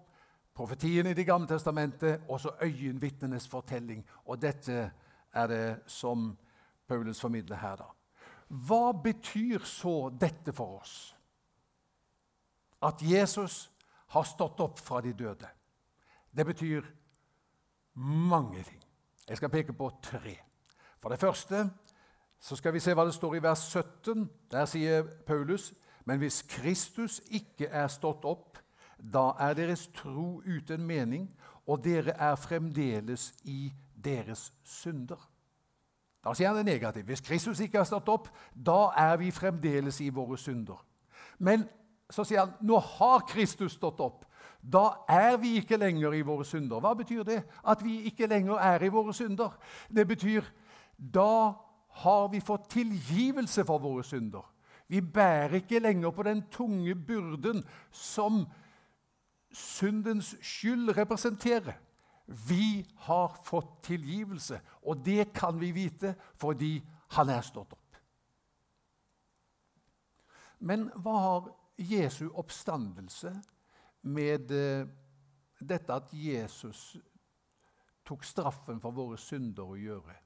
Profetien 0.54 1.06
i 1.06 1.14
Det 1.14 1.26
gamle 1.26 1.46
testamentet 1.46 2.26
og 2.28 2.40
så 2.40 2.56
øyenvitnenes 2.62 3.46
fortelling. 3.48 4.02
Og 4.24 4.42
dette 4.42 4.90
er 5.32 5.46
det 5.46 5.80
som 5.86 6.36
Paulus 6.88 7.20
formidler 7.20 7.56
her. 7.56 7.76
da. 7.76 7.86
Hva 8.48 8.92
betyr 8.92 9.64
så 9.64 10.10
dette 10.10 10.52
for 10.52 10.80
oss? 10.80 11.14
At 12.82 13.02
Jesus 13.02 13.70
har 14.06 14.22
stått 14.22 14.60
opp 14.60 14.78
fra 14.78 15.00
de 15.00 15.12
døde. 15.12 15.48
Det 16.36 16.46
betyr 16.46 16.82
mange 17.94 18.62
ting. 18.62 18.82
Jeg 19.28 19.36
skal 19.36 19.48
peke 19.48 19.72
på 19.72 19.90
tre. 20.02 20.38
For 21.00 21.08
det 21.08 21.18
første 21.18 21.70
så 22.40 22.56
skal 22.56 22.72
vi 22.74 22.80
se 22.80 22.94
hva 22.94 23.04
det 23.04 23.14
står 23.14 23.34
i 23.34 23.42
vers 23.42 23.58
17. 23.58 24.30
Der 24.50 24.64
sier 24.64 25.02
Paulus.: 25.26 25.74
Men 26.04 26.18
hvis 26.18 26.42
Kristus 26.42 27.20
ikke 27.30 27.66
er 27.66 27.88
stått 27.88 28.24
opp, 28.24 28.58
da 28.98 29.32
er 29.38 29.54
deres 29.54 29.86
tro 29.94 30.42
uten 30.46 30.86
mening, 30.86 31.28
og 31.66 31.84
dere 31.84 32.14
er 32.16 32.34
fremdeles 32.34 33.34
i 33.44 33.72
deres 34.04 34.52
synder. 34.64 35.28
Da 36.24 36.34
sier 36.34 36.48
han 36.48 36.56
det 36.56 36.64
negativt. 36.64 37.06
Hvis 37.06 37.20
Kristus 37.20 37.60
ikke 37.60 37.78
er 37.78 37.84
stått 37.84 38.08
opp, 38.08 38.28
da 38.54 38.90
er 38.96 39.16
vi 39.16 39.30
fremdeles 39.30 40.00
i 40.00 40.08
våre 40.08 40.38
synder. 40.38 40.80
Men 41.38 41.68
så 42.10 42.24
sier 42.24 42.46
han 42.46 42.54
nå 42.66 42.78
har 42.78 43.26
Kristus 43.28 43.76
stått 43.78 44.00
opp. 44.00 44.24
Da 44.60 45.04
er 45.08 45.36
vi 45.36 45.54
ikke 45.56 45.76
lenger 45.76 46.12
i 46.12 46.24
våre 46.26 46.44
synder. 46.44 46.80
Hva 46.80 46.94
betyr 46.98 47.22
det? 47.22 47.42
At 47.66 47.84
vi 47.84 48.02
ikke 48.10 48.26
lenger 48.26 48.58
er 48.58 48.82
i 48.82 48.92
våre 48.92 49.14
synder. 49.14 49.54
Det 49.88 50.06
betyr 50.08 50.44
da 50.98 51.54
har 52.02 52.28
vi 52.28 52.40
fått 52.40 52.70
tilgivelse 52.70 53.64
for 53.64 53.78
våre 53.78 54.04
synder. 54.04 54.42
Vi 54.88 55.00
bærer 55.00 55.60
ikke 55.60 55.78
lenger 55.78 56.10
på 56.10 56.22
den 56.22 56.42
tunge 56.50 56.94
byrden 56.94 57.62
som 57.90 58.46
syndens 59.52 60.34
skyld 60.40 60.96
representerer. 60.96 61.76
Vi 62.26 62.86
har 62.96 63.36
fått 63.44 63.82
tilgivelse, 63.82 64.60
og 64.82 65.04
det 65.04 65.32
kan 65.32 65.60
vi 65.60 65.70
vite 65.72 66.14
fordi 66.36 66.78
han 67.16 67.28
er 67.32 67.44
stått 67.44 67.72
opp. 67.72 68.00
Men 70.58 70.88
hva 70.98 71.14
har 71.22 71.48
Jesu 71.78 72.28
oppstandelse 72.34 73.32
med 74.02 74.50
eh, 74.50 74.86
dette 75.60 75.94
at 75.94 76.12
Jesus 76.12 76.96
tok 78.06 78.24
straffen 78.24 78.80
for 78.80 78.94
våre 78.94 79.18
synder 79.20 79.68
å 79.68 79.78
gjøre? 79.78 80.16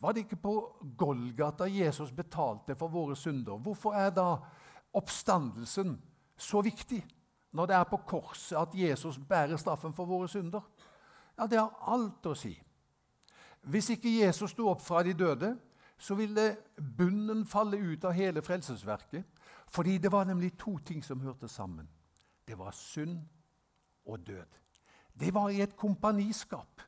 Var 0.00 0.12
det 0.12 0.24
ikke 0.24 0.40
på 0.40 0.54
Golgata 0.96 1.68
Jesus 1.68 2.12
betalte 2.12 2.74
for 2.74 2.88
våre 2.88 3.16
synder? 3.16 3.60
Hvorfor 3.60 3.94
er 3.94 4.10
da 4.16 4.38
oppstandelsen 4.96 5.98
så 6.40 6.62
viktig 6.64 7.02
når 7.52 7.66
det 7.66 7.76
er 7.76 7.88
på 7.90 8.00
korset 8.08 8.56
at 8.58 8.74
Jesus 8.74 9.18
bærer 9.18 9.60
straffen 9.60 9.92
for 9.92 10.08
våre 10.08 10.28
synder? 10.28 10.64
Ja, 11.36 11.46
Det 11.46 11.58
har 11.58 11.76
alt 11.86 12.26
å 12.26 12.34
si. 12.34 12.54
Hvis 13.62 13.90
ikke 13.90 14.08
Jesus 14.22 14.50
sto 14.50 14.70
opp 14.70 14.80
fra 14.80 15.02
de 15.02 15.12
døde, 15.12 15.56
så 16.00 16.14
ville 16.16 16.56
bunnen 16.96 17.44
falle 17.46 17.76
ut 17.76 18.04
av 18.04 18.16
hele 18.16 18.42
frelsesverket. 18.42 19.24
Fordi 19.68 19.98
det 19.98 20.12
var 20.12 20.24
nemlig 20.24 20.56
to 20.58 20.78
ting 20.78 21.04
som 21.04 21.20
hørte 21.20 21.48
sammen. 21.48 21.88
Det 22.50 22.58
var 22.58 22.70
synd 22.70 23.18
og 24.06 24.26
død. 24.26 24.46
Det 25.20 25.34
var 25.34 25.48
i 25.48 25.60
et 25.62 25.76
kompaniskap 25.76 26.80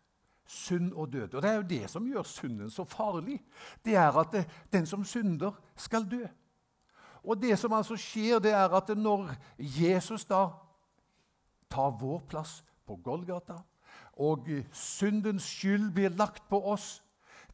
synd 0.45 0.92
og 0.92 1.12
død. 1.12 1.35
Og 1.35 1.42
Det 1.42 1.50
er 1.50 1.54
jo 1.54 1.62
det 1.62 1.90
som 1.90 2.07
gjør 2.07 2.23
synden 2.23 2.71
så 2.71 2.85
farlig. 2.85 3.38
Det 3.85 3.95
er 3.95 4.19
at 4.19 4.33
det, 4.33 4.50
den 4.73 4.87
som 4.87 5.04
synder, 5.04 5.52
skal 5.76 6.11
dø. 6.11 6.26
Og 7.25 7.42
det 7.42 7.59
som 7.59 7.73
altså 7.73 7.97
skjer, 7.97 8.38
det 8.38 8.50
er 8.50 8.75
at 8.75 8.88
når 8.99 9.31
Jesus 9.59 10.25
da 10.25 10.49
tar 11.71 11.95
vår 12.00 12.19
plass 12.28 12.64
på 12.87 12.97
Golgata, 12.97 13.61
og 14.12 14.49
syndens 14.73 15.42
skyld 15.42 15.92
blir 15.92 16.09
lagt 16.09 16.49
på 16.49 16.59
oss, 16.73 17.04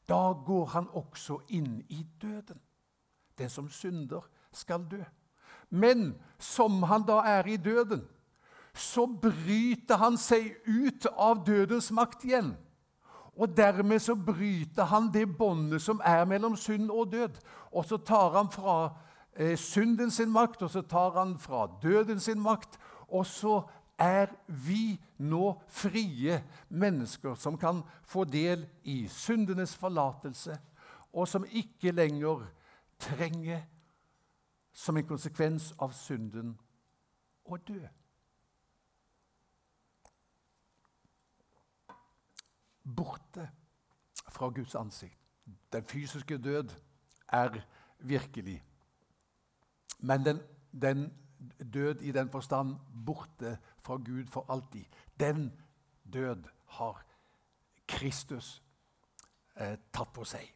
da 0.09 0.33
går 0.33 0.67
han 0.67 0.89
også 0.89 1.43
inn 1.49 1.85
i 1.89 2.07
døden. 2.23 2.61
Den 3.39 3.51
som 3.51 3.69
synder, 3.69 4.25
skal 4.53 4.89
dø. 4.91 5.05
Men 5.71 6.15
som 6.39 6.83
han 6.83 7.05
da 7.07 7.21
er 7.27 7.47
i 7.47 7.57
døden, 7.57 8.05
så 8.75 9.07
bryter 9.07 9.99
han 9.99 10.17
seg 10.21 10.55
ut 10.67 11.07
av 11.17 11.43
dødens 11.47 11.91
makt 11.91 12.25
igjen. 12.29 12.53
Og 13.39 13.57
dermed 13.57 14.03
så 14.03 14.15
bryter 14.15 14.89
han 14.91 15.11
det 15.15 15.27
båndet 15.39 15.83
som 15.83 16.01
er 16.05 16.25
mellom 16.27 16.57
synd 16.59 16.91
og 16.91 17.13
død. 17.13 17.39
Og 17.71 17.85
så 17.87 17.99
tar 17.99 18.35
han 18.35 18.51
fra 18.51 18.95
eh, 19.35 19.57
synden 19.59 20.11
sin 20.11 20.31
makt, 20.31 20.63
og 20.63 20.71
så 20.71 20.83
tar 20.83 21.15
han 21.19 21.37
fra 21.39 21.69
døden 21.83 22.21
sin 22.21 22.41
makt. 22.43 22.79
Og 23.09 23.27
så 23.27 23.63
er 23.99 24.31
vi 24.47 24.99
nå 25.19 25.53
frie 25.69 26.43
mennesker 26.69 27.35
som 27.35 27.59
kan 27.59 27.83
få 28.07 28.25
del 28.25 28.67
i 28.87 29.09
syndenes 29.11 29.75
forlatelse, 29.77 30.55
og 31.13 31.29
som 31.29 31.47
ikke 31.51 31.93
lenger 31.93 32.45
trenger, 32.99 33.63
som 34.79 34.97
en 34.97 35.07
konsekvens 35.07 35.73
av 35.83 35.93
synden, 35.97 36.53
å 37.45 37.57
dø. 37.57 37.81
borte 42.97 43.51
fra 44.29 44.49
Guds 44.49 44.75
ansikt. 44.75 45.19
Den 45.73 45.85
fysiske 45.85 46.39
død 46.39 46.71
er 47.29 47.61
virkelig. 47.99 48.63
Men 49.99 50.25
den, 50.25 50.41
den 50.73 51.13
død 51.75 52.01
i 52.01 52.13
den 52.13 52.31
forstand 52.31 52.77
borte 53.07 53.59
fra 53.83 53.97
Gud 53.97 54.27
for 54.27 54.47
alltid. 54.49 54.85
Den 55.21 55.53
død 56.13 56.45
har 56.67 57.05
Kristus 57.87 58.63
eh, 59.57 59.79
tatt 59.93 60.13
på 60.13 60.25
seg. 60.25 60.55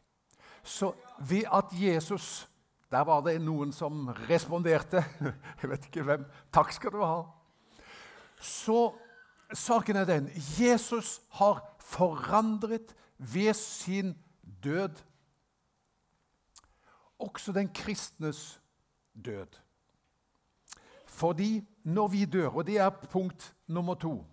Så 0.63 0.93
ved 1.19 1.43
at 1.51 1.73
Jesus 1.73 2.49
Der 2.93 3.05
var 3.09 3.23
det 3.25 3.39
noen 3.41 3.71
som 3.73 4.11
responderte. 4.29 5.01
Jeg 5.61 5.69
vet 5.71 5.87
ikke 5.89 6.03
hvem. 6.05 6.27
Takk 6.53 6.73
skal 6.75 6.93
du 6.93 7.01
ha. 7.01 7.23
Så 8.37 8.91
saken 9.53 9.97
er 9.97 10.05
den 10.05 10.29
Jesus 10.59 11.21
har 11.39 11.63
forandret 11.81 12.93
ved 13.17 13.53
sin 13.57 14.13
død 14.63 15.01
også 17.23 17.51
den 17.51 17.69
kristnes 17.73 18.61
død. 19.25 19.47
Fordi 21.07 21.67
når 21.83 22.07
vi 22.07 22.25
dør, 22.25 22.47
og 22.49 22.67
det 22.67 22.77
er 22.77 22.89
punkt 22.89 23.55
nummer 23.67 23.93
to 23.95 24.25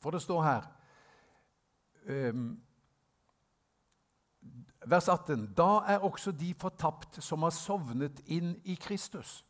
For 0.00 0.10
det 0.10 0.22
står 0.22 0.42
her 0.42 0.62
um, 2.30 2.60
Vers 4.90 5.08
18.: 5.08 5.54
Da 5.56 5.84
er 5.86 5.98
også 5.98 6.32
de 6.32 6.54
fortapt 6.58 7.22
som 7.22 7.42
har 7.46 7.54
sovnet 7.54 8.20
inn 8.26 8.56
i 8.64 8.74
Kristus. 8.74 9.44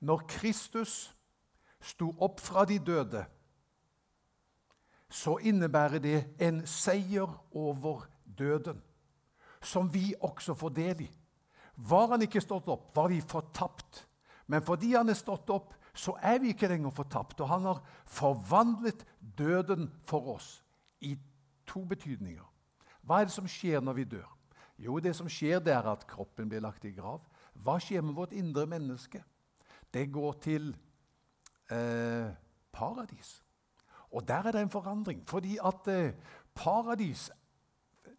Når 0.00 0.24
Kristus 0.28 1.14
sto 1.80 2.08
opp 2.18 2.40
fra 2.40 2.64
de 2.64 2.78
døde, 2.78 3.24
så 5.12 5.36
innebærer 5.36 6.00
det 6.00 6.18
en 6.40 6.62
seier 6.66 7.28
over 7.52 8.06
døden, 8.24 8.80
som 9.60 9.94
vi 9.94 10.14
også 10.20 10.54
får 10.54 10.68
del 10.68 11.02
i. 11.04 11.10
Var 11.76 12.06
han 12.08 12.22
ikke 12.22 12.40
stått 12.40 12.68
opp, 12.72 12.90
var 12.96 13.08
vi 13.08 13.20
fortapt. 13.20 14.06
Men 14.46 14.64
fordi 14.64 14.94
han 14.94 15.08
er 15.08 15.18
stått 15.18 15.50
opp, 15.50 15.74
så 15.94 16.16
er 16.22 16.38
vi 16.40 16.52
ikke 16.52 16.68
lenger 16.68 16.90
fortapt. 16.90 17.40
Og 17.40 17.48
han 17.48 17.68
har 17.68 17.82
forvandlet 18.06 19.04
døden 19.38 19.90
for 20.08 20.34
oss 20.34 20.62
i 21.00 21.18
to 21.66 21.84
betydninger. 21.84 22.51
Hva 23.02 23.20
er 23.20 23.28
det 23.28 23.34
som 23.34 23.48
skjer 23.50 23.82
når 23.82 23.98
vi 23.98 24.08
dør? 24.16 24.28
Jo, 24.82 24.98
det 25.02 25.14
som 25.16 25.28
skjer, 25.30 25.60
det 25.62 25.74
er 25.74 25.86
at 25.90 26.06
kroppen 26.08 26.48
blir 26.50 26.62
lagt 26.62 26.84
i 26.88 26.94
grav. 26.94 27.22
Hva 27.62 27.76
skjer 27.82 28.02
med 28.02 28.16
vårt 28.16 28.32
indre 28.34 28.64
menneske? 28.66 29.22
Det 29.92 30.06
går 30.10 30.38
til 30.42 30.72
eh, 31.70 32.32
paradis. 32.72 33.42
Og 34.12 34.26
der 34.28 34.48
er 34.48 34.52
det 34.56 34.62
en 34.62 34.72
forandring. 34.72 35.22
Fordi 35.28 35.58
at 35.64 35.88
eh, 35.88 36.14
paradis 36.54 37.30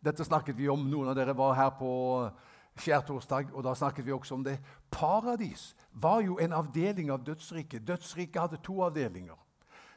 Dette 0.04 0.26
snakket 0.26 0.58
vi 0.58 0.68
om. 0.68 0.82
Noen 0.92 1.14
av 1.14 1.16
dere 1.16 1.32
var 1.32 1.54
her 1.56 1.70
på 1.80 1.90
skjærtorsdag, 2.76 3.54
og 3.56 3.64
da 3.64 3.72
snakket 3.72 4.04
vi 4.04 4.12
også 4.12 4.36
om 4.36 4.42
det. 4.44 4.58
Paradis 4.92 5.70
var 5.92 6.20
jo 6.26 6.36
en 6.44 6.56
avdeling 6.58 7.12
av 7.14 7.24
dødsriket. 7.24 7.86
Dødsriket 7.88 8.42
hadde 8.42 8.60
to 8.66 8.82
avdelinger. 8.84 9.38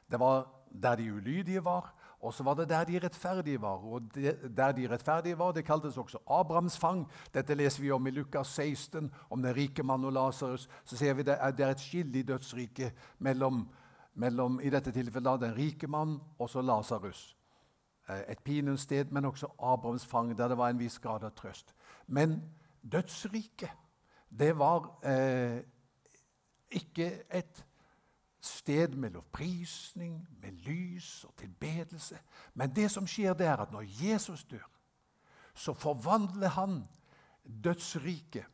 Det 0.07 0.21
var 0.21 0.47
der 0.71 1.01
de 1.01 1.09
ulydige 1.13 1.65
var, 1.65 1.91
og 2.27 2.35
så 2.35 2.43
var 2.43 2.55
det 2.59 2.69
der 2.69 2.85
de 2.85 2.99
rettferdige 2.99 3.61
var. 3.63 3.85
Og 3.85 4.03
det, 4.15 4.57
Der 4.57 4.73
de 4.73 4.89
rettferdige 4.91 5.39
var, 5.39 5.53
det 5.53 5.65
kaltes 5.65 5.97
også 5.97 6.19
Abrahams 6.27 6.79
fang. 6.79 7.07
Dette 7.35 7.55
leser 7.55 7.83
vi 7.83 7.91
om 7.91 8.07
i 8.07 8.11
Lukas 8.11 8.47
16, 8.47 9.11
om 9.31 9.43
den 9.43 9.57
rike 9.57 9.83
mann 9.83 10.05
og 10.05 10.13
Lasarus. 10.13 10.69
Så 10.85 10.97
ser 10.97 11.15
vi 11.15 11.23
det 11.23 11.39
det 11.57 11.67
er 11.67 11.71
et 11.71 11.81
skille 11.81 12.19
i 12.19 12.23
dødsriket 12.23 12.93
mellom, 13.19 13.69
mellom, 14.15 14.61
i 14.61 14.71
dette 14.71 14.93
tilfellet 14.93 15.41
den 15.41 15.57
rike 15.57 15.87
mann 15.87 16.21
og 16.39 16.51
så 16.51 16.63
Lasarus. 16.63 17.37
Eh, 18.09 18.23
et 18.29 18.39
pinens 18.45 18.81
sted, 18.81 19.05
men 19.11 19.25
også 19.25 19.47
Abrahams 19.59 20.07
fang, 20.07 20.39
der 20.39 20.49
det 20.49 20.59
var 20.59 20.71
en 20.71 20.79
viss 20.79 20.99
grad 20.99 21.25
av 21.25 21.31
trøst. 21.31 21.75
Men 22.07 22.43
dødsriket, 22.83 23.71
det 24.31 24.59
var 24.59 24.99
eh, 25.05 25.63
ikke 26.71 27.23
et 27.31 27.65
sted 28.47 28.89
med 28.89 29.11
lovprisning, 29.11 30.29
med 30.43 30.53
lys 30.53 31.25
og 31.25 31.37
tilbedelse. 31.37 32.19
Men 32.55 32.75
det 32.75 32.91
som 32.91 33.07
skjer, 33.07 33.35
det 33.35 33.47
er 33.47 33.63
at 33.63 33.73
når 33.73 33.85
Jesus 34.03 34.45
dør, 34.45 34.71
så 35.55 35.75
forvandler 35.75 36.49
han 36.49 36.85
dødsriket. 37.65 38.45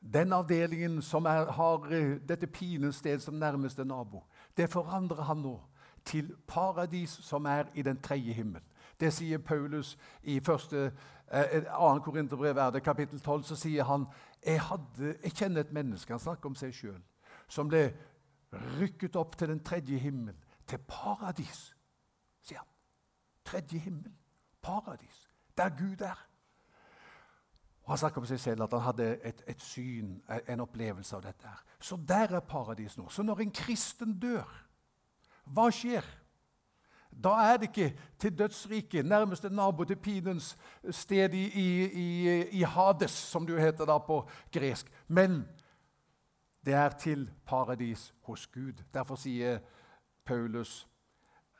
Den 0.00 0.32
avdelingen 0.32 1.02
som 1.02 1.24
er, 1.24 1.50
har 1.52 1.86
eh, 1.90 2.18
dette 2.28 2.46
pinens 2.46 3.02
som 3.18 3.34
nærmeste 3.34 3.84
nabo, 3.84 4.24
det 4.56 4.70
forandrer 4.70 5.22
han 5.22 5.36
nå 5.36 5.60
til 6.04 6.36
paradis 6.46 7.10
som 7.10 7.44
er 7.44 7.64
i 7.74 7.82
den 7.82 8.00
tredje 8.00 8.32
himmel. 8.32 8.62
Det 9.00 9.12
sier 9.12 9.38
Paulus 9.38 9.98
i 10.22 10.40
første, 10.40 10.92
eh, 11.32 11.62
2. 11.62 11.98
Korinterbrev, 11.98 12.56
er 12.56 12.78
kapittel 12.78 13.20
12. 13.20 13.42
Så 13.42 13.56
sier 13.56 13.84
han 13.84 14.06
jeg, 14.46 14.60
hadde, 14.60 15.14
jeg 15.22 15.32
kjenner 15.32 15.60
et 15.60 15.72
menneske, 15.72 16.12
han 16.12 16.20
snakker 16.20 16.46
om 16.46 16.54
seg 16.54 16.74
sjøl, 16.74 17.00
som 17.48 17.68
ble 17.68 17.90
rykket 18.52 19.16
opp 19.16 19.36
til 19.38 19.48
den 19.48 19.64
tredje 19.64 19.98
himmel, 19.98 20.36
til 20.66 20.78
paradis, 20.88 21.74
sier 22.42 22.58
han. 22.58 22.68
Tredje 23.44 23.78
himmel, 23.78 24.12
paradis, 24.62 25.28
der 25.56 25.68
Gud 25.68 26.00
er. 26.00 26.28
Og 27.82 27.92
Han 27.92 27.98
snakker 27.98 28.20
om 28.20 28.26
seg 28.28 28.40
selv 28.40 28.62
at 28.62 28.72
han 28.72 28.84
hadde 28.84 29.04
et, 29.24 29.42
et 29.48 29.62
syn, 29.64 30.18
en 30.48 30.60
opplevelse 30.60 31.16
av 31.16 31.22
dette. 31.24 31.48
her. 31.48 31.62
Så 31.80 31.96
der 31.96 32.36
er 32.36 32.40
paradis 32.40 32.98
nå. 32.98 33.08
Så 33.08 33.22
når 33.22 33.40
en 33.40 33.50
kristen 33.50 34.18
dør, 34.20 34.48
hva 35.44 35.70
skjer? 35.72 36.04
Da 37.08 37.32
er 37.48 37.56
det 37.56 37.70
ikke 37.70 37.98
til 38.18 38.38
dødsriket, 38.38 39.06
nærmeste 39.06 39.50
nabo 39.50 39.84
til 39.84 39.96
pinens 39.96 40.58
sted 40.90 41.34
i, 41.34 41.46
i, 41.54 42.42
i, 42.60 42.62
Hades, 42.62 43.10
som 43.10 43.46
det 43.46 43.60
heter 43.60 43.88
da 43.88 43.98
på 43.98 44.28
gresk. 44.52 44.92
Men 45.08 45.48
det 46.68 46.74
er 46.76 46.88
til 46.88 47.30
paradis 47.46 48.14
hos 48.22 48.46
Gud. 48.46 48.72
Derfor 48.94 49.16
sier 49.16 49.58
Paulus 50.24 50.88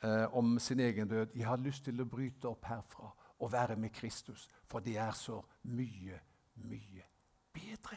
eh, 0.02 0.36
om 0.36 0.58
sin 0.58 0.80
egen 0.80 1.08
død 1.08 1.26
Jeg 1.34 1.46
har 1.46 1.56
lyst 1.56 1.84
til 1.84 2.00
å 2.00 2.04
bryte 2.04 2.48
opp 2.48 2.68
herfra 2.68 3.08
og 3.38 3.52
være 3.52 3.76
med 3.76 3.88
Kristus, 3.90 4.48
for 4.66 4.84
det 4.84 4.98
er 4.98 5.12
så 5.16 5.40
mye, 5.62 6.20
mye 6.54 7.06
bedre. 7.52 7.96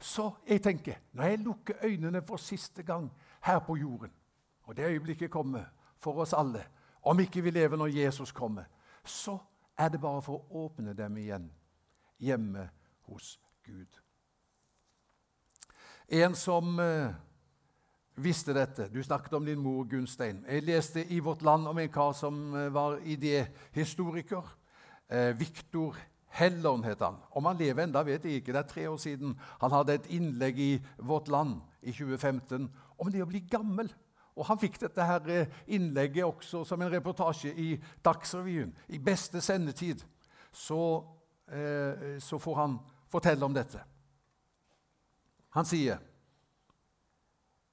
Så 0.00 0.30
jeg 0.48 0.62
tenker, 0.62 0.98
når 1.12 1.24
jeg 1.24 1.38
lukker 1.38 1.84
øynene 1.84 2.22
for 2.26 2.36
siste 2.36 2.82
gang 2.82 3.10
her 3.42 3.58
på 3.58 3.76
jorden, 3.76 4.10
og 4.62 4.76
det 4.76 4.90
øyeblikket 4.90 5.30
kommer 5.30 5.64
for 5.98 6.18
oss 6.24 6.32
alle, 6.32 6.64
om 7.02 7.20
ikke 7.20 7.42
vi 7.42 7.50
lever 7.50 7.76
når 7.76 7.86
Jesus 7.86 8.32
kommer, 8.32 8.64
så 9.04 9.38
er 9.78 9.88
det 9.88 10.00
bare 10.00 10.22
for 10.22 10.40
å 10.40 10.64
åpne 10.64 10.92
dem 10.92 11.16
igjen 11.16 11.50
hjemme 12.18 12.70
hos 13.06 13.36
Gud. 13.62 14.00
En 16.10 16.34
som 16.34 16.78
eh, 16.82 17.12
visste 18.18 18.50
dette 18.50 18.88
Du 18.90 18.98
snakket 19.02 19.36
om 19.38 19.44
din 19.46 19.60
mor 19.62 19.84
Gunstein. 19.86 20.40
Jeg 20.42 20.64
leste 20.66 21.04
i 21.06 21.20
Vårt 21.22 21.42
Land 21.46 21.68
om 21.70 21.78
en 21.78 21.92
kar 21.92 22.16
som 22.18 22.54
eh, 22.56 22.72
var 22.74 22.96
idéhistoriker. 23.06 24.42
Eh, 25.06 25.38
Viktor 25.38 25.94
Hellern 26.34 26.82
het 26.82 27.04
han. 27.06 27.20
Om 27.30 27.46
han 27.46 27.60
lever 27.60 27.84
enda 27.84 28.02
vet 28.02 28.26
jeg 28.26 28.40
ikke. 28.40 28.52
Det 28.52 28.58
er 28.58 28.72
tre 28.72 28.88
år 28.90 28.96
siden 28.98 29.36
han 29.60 29.76
hadde 29.76 29.94
et 29.94 30.10
innlegg 30.10 30.58
i 30.58 30.72
Vårt 30.98 31.30
Land 31.30 31.60
i 31.82 31.94
2015 31.94 32.66
om 32.98 33.12
det 33.12 33.22
å 33.22 33.30
bli 33.30 33.44
gammel. 33.46 33.92
Og 34.34 34.46
Han 34.50 34.58
fikk 34.58 34.80
dette 34.82 35.06
her 35.06 35.30
eh, 35.30 35.54
innlegget 35.70 36.26
også 36.26 36.64
som 36.66 36.82
en 36.82 36.90
reportasje 36.90 37.54
i 37.54 37.76
Dagsrevyen. 38.02 38.74
I 38.88 38.98
beste 38.98 39.38
sendetid 39.40 40.02
så, 40.50 41.06
så 42.18 42.38
får 42.38 42.56
han 42.58 42.78
fortelle 43.10 43.46
om 43.46 43.54
dette. 43.54 43.78
Han 45.50 45.64
sier, 45.64 45.98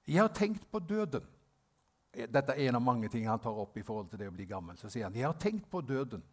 'Jeg 0.07 0.21
har 0.21 0.27
tenkt 0.27 0.71
på 0.71 0.79
døden.' 0.79 1.27
Dette 2.13 2.51
er 2.51 2.69
en 2.69 2.75
av 2.75 2.81
mange 2.81 3.09
ting 3.09 3.27
han 3.27 3.39
tar 3.39 3.51
opp 3.51 3.77
i 3.77 3.83
forhold 3.83 4.09
til 4.09 4.19
det 4.19 4.27
å 4.27 4.31
bli 4.31 4.45
gammel. 4.45 4.77
Så 4.77 4.89
sier 4.89 5.03
han, 5.03 5.13
'Jeg 5.13 5.25
har 5.25 5.33
tenkt 5.33 5.69
på 5.69 5.81
døden' 5.81 6.23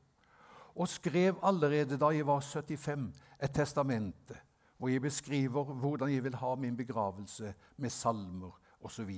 og 0.74 0.88
skrev 0.88 1.38
allerede 1.42 1.98
da 1.98 2.08
jeg 2.10 2.26
var 2.26 2.40
75, 2.40 3.12
et 3.42 3.54
testamente 3.54 4.34
hvor 4.76 4.88
jeg 4.88 5.02
beskriver 5.02 5.64
hvordan 5.64 6.10
jeg 6.10 6.24
vil 6.24 6.34
ha 6.34 6.54
min 6.54 6.76
begravelse 6.76 7.54
med 7.76 7.90
salmer 7.90 8.60
osv. 8.80 9.10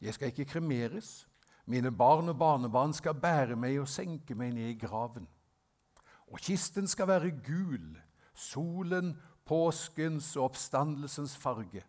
Jeg 0.00 0.14
skal 0.14 0.28
ikke 0.28 0.44
kremeres. 0.44 1.28
Mine 1.66 1.90
barn 1.90 2.28
og 2.28 2.38
barnebarn 2.38 2.92
skal 2.94 3.14
bære 3.14 3.56
meg 3.56 3.80
og 3.80 3.88
senke 3.88 4.34
meg 4.34 4.52
ned 4.54 4.68
i 4.68 4.78
graven. 4.78 5.26
Og 6.26 6.38
kisten 6.38 6.86
skal 6.86 7.08
være 7.08 7.30
gul, 7.30 7.96
solen 8.34 9.16
påskens 9.46 10.34
og 10.36 10.50
oppstandelsens 10.50 11.36
farge. 11.38 11.84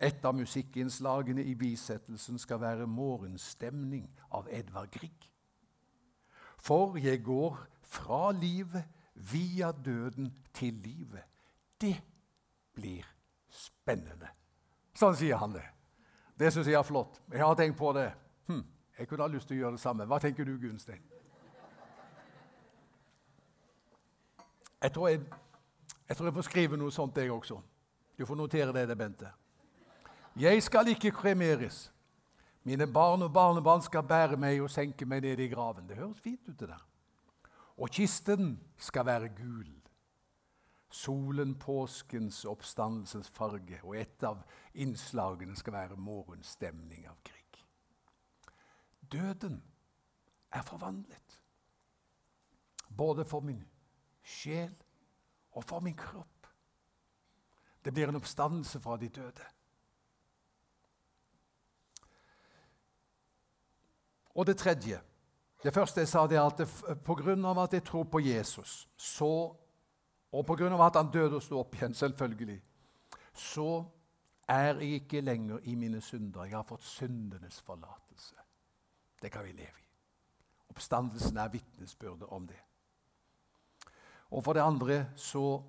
Et 0.00 0.24
av 0.24 0.34
musikkinnslagene 0.36 1.42
i 1.42 1.54
bisettelsen 1.58 2.38
skal 2.38 2.60
være 2.60 2.86
'Morgenstemning' 2.86 4.10
av 4.30 4.46
Edvard 4.50 4.90
Grieg. 4.90 5.30
For 6.58 6.96
jeg 6.96 7.24
går 7.24 7.58
fra 7.82 8.32
livet 8.32 8.84
via 9.14 9.72
døden 9.72 10.38
til 10.54 10.74
livet. 10.74 11.22
Det 11.80 12.02
blir 12.74 13.06
spennende. 13.50 14.28
Sånn 14.94 15.16
sier 15.16 15.36
han 15.36 15.52
det. 15.52 15.64
Det 16.38 16.52
syns 16.52 16.66
jeg 16.66 16.78
er 16.78 16.86
flott. 16.86 17.20
Jeg 17.32 17.42
har 17.42 17.54
tenkt 17.54 17.78
på 17.78 17.92
det. 17.92 18.12
Hm, 18.46 18.64
jeg 18.98 19.08
kunne 19.08 19.22
ha 19.22 19.28
lyst 19.28 19.48
til 19.48 19.56
å 19.56 19.60
gjøre 19.60 19.72
det 19.72 19.80
samme. 19.80 20.06
Hva 20.06 20.18
tenker 20.18 20.44
du, 20.44 20.58
Gunstein? 20.58 21.02
Jeg 24.82 24.92
tror 24.94 25.08
jeg 25.08 25.20
Jeg 26.08 26.16
tror 26.16 26.26
jeg 26.26 26.34
får 26.34 26.46
skrive 26.48 26.76
noe 26.80 26.92
sånt, 26.92 27.16
jeg 27.16 27.32
også. 27.32 27.60
Du 28.18 28.24
får 28.26 28.36
notere 28.36 28.72
det, 28.72 28.88
det 28.88 28.96
Bente. 28.98 29.30
Jeg 30.38 30.62
skal 30.62 30.88
ikke 30.88 31.12
kremeres. 31.12 31.92
Mine 32.64 32.86
barn 32.86 33.22
og 33.22 33.32
barnebarn 33.32 33.82
skal 33.82 34.06
bære 34.06 34.36
meg 34.40 34.62
og 34.62 34.70
senke 34.70 35.06
meg 35.06 35.22
ned 35.24 35.40
i 35.40 35.48
graven. 35.48 35.86
Det 35.88 35.96
høres 35.96 36.20
fint 36.20 36.48
ut, 36.48 36.56
det 36.60 36.68
der. 36.68 36.84
Og 37.78 37.90
kisten 37.90 38.56
skal 38.76 39.06
være 39.06 39.28
gul. 39.28 39.68
Solen, 40.90 41.54
påskens, 41.54 42.44
oppstandelsens 42.44 43.28
farge, 43.28 43.80
og 43.82 43.96
et 43.96 44.24
av 44.24 44.40
innslagene 44.74 45.56
skal 45.56 45.76
være 45.76 46.00
morgenstemning 46.00 47.04
av 47.10 47.18
krig. 47.24 47.60
Døden 49.12 49.60
er 50.52 50.64
forvandlet, 50.64 51.40
både 52.96 53.24
for 53.28 53.44
min 53.44 53.66
sjel 54.24 54.72
og 55.58 55.64
for 55.66 55.82
min 55.82 55.96
kropp. 55.98 56.46
Det 57.84 57.92
blir 57.94 58.08
en 58.08 58.18
oppstandelse 58.18 58.80
fra 58.80 58.96
de 58.96 59.08
døde. 59.08 59.46
Og 64.34 64.46
det 64.46 64.58
tredje 64.58 65.00
Det 65.62 65.74
første 65.74 66.00
jeg 66.00 66.08
sa, 66.08 66.26
det 66.26 66.36
er 66.38 66.46
at 66.46 67.02
pga. 67.02 67.62
at 67.62 67.72
jeg 67.72 67.84
tror 67.84 68.04
på 68.04 68.20
Jesus, 68.20 68.88
så, 68.96 69.56
og 70.32 70.46
pga. 70.46 70.86
at 70.86 70.96
han 70.96 71.10
døde 71.10 71.36
og 71.36 71.42
sto 71.42 71.58
opp 71.58 71.74
igjen, 71.74 71.94
selvfølgelig, 71.94 72.62
så 73.34 73.84
er 74.48 74.74
jeg 74.74 74.82
ikke 74.82 75.20
lenger 75.20 75.58
i 75.62 75.74
mine 75.74 76.00
synder. 76.00 76.44
Jeg 76.44 76.56
har 76.56 76.62
fått 76.62 76.82
syndenes 76.82 77.60
forlatelse. 77.60 78.34
Det 79.22 79.32
kan 79.32 79.44
vi 79.44 79.52
leve 79.52 79.82
i. 79.82 79.88
Oppstandelsen 80.68 81.36
er 81.36 81.48
vitnesbyrde 81.48 82.26
om 82.26 82.46
det. 82.46 82.67
Og 84.30 84.44
for 84.44 84.52
det 84.52 84.60
andre 84.60 85.06
så 85.16 85.62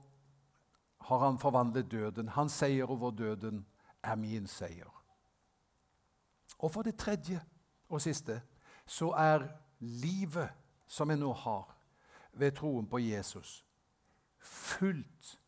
har 1.02 1.18
han 1.26 1.40
forvandlet 1.40 1.92
døden. 1.92 2.30
Hans 2.30 2.52
seier 2.52 2.86
over 2.86 3.12
døden 3.12 3.66
er 4.04 4.16
min 4.16 4.48
seier. 4.48 5.04
Og 6.60 6.72
for 6.72 6.82
det 6.82 6.96
tredje 6.96 7.42
og 7.90 8.02
siste 8.02 8.42
så 8.86 9.12
er 9.12 9.48
livet 9.80 10.50
som 10.88 11.10
jeg 11.10 11.20
nå 11.20 11.34
har 11.34 11.76
ved 12.34 12.52
troen 12.52 12.88
på 12.90 13.00
Jesus, 13.00 13.66
fullt 14.40 15.40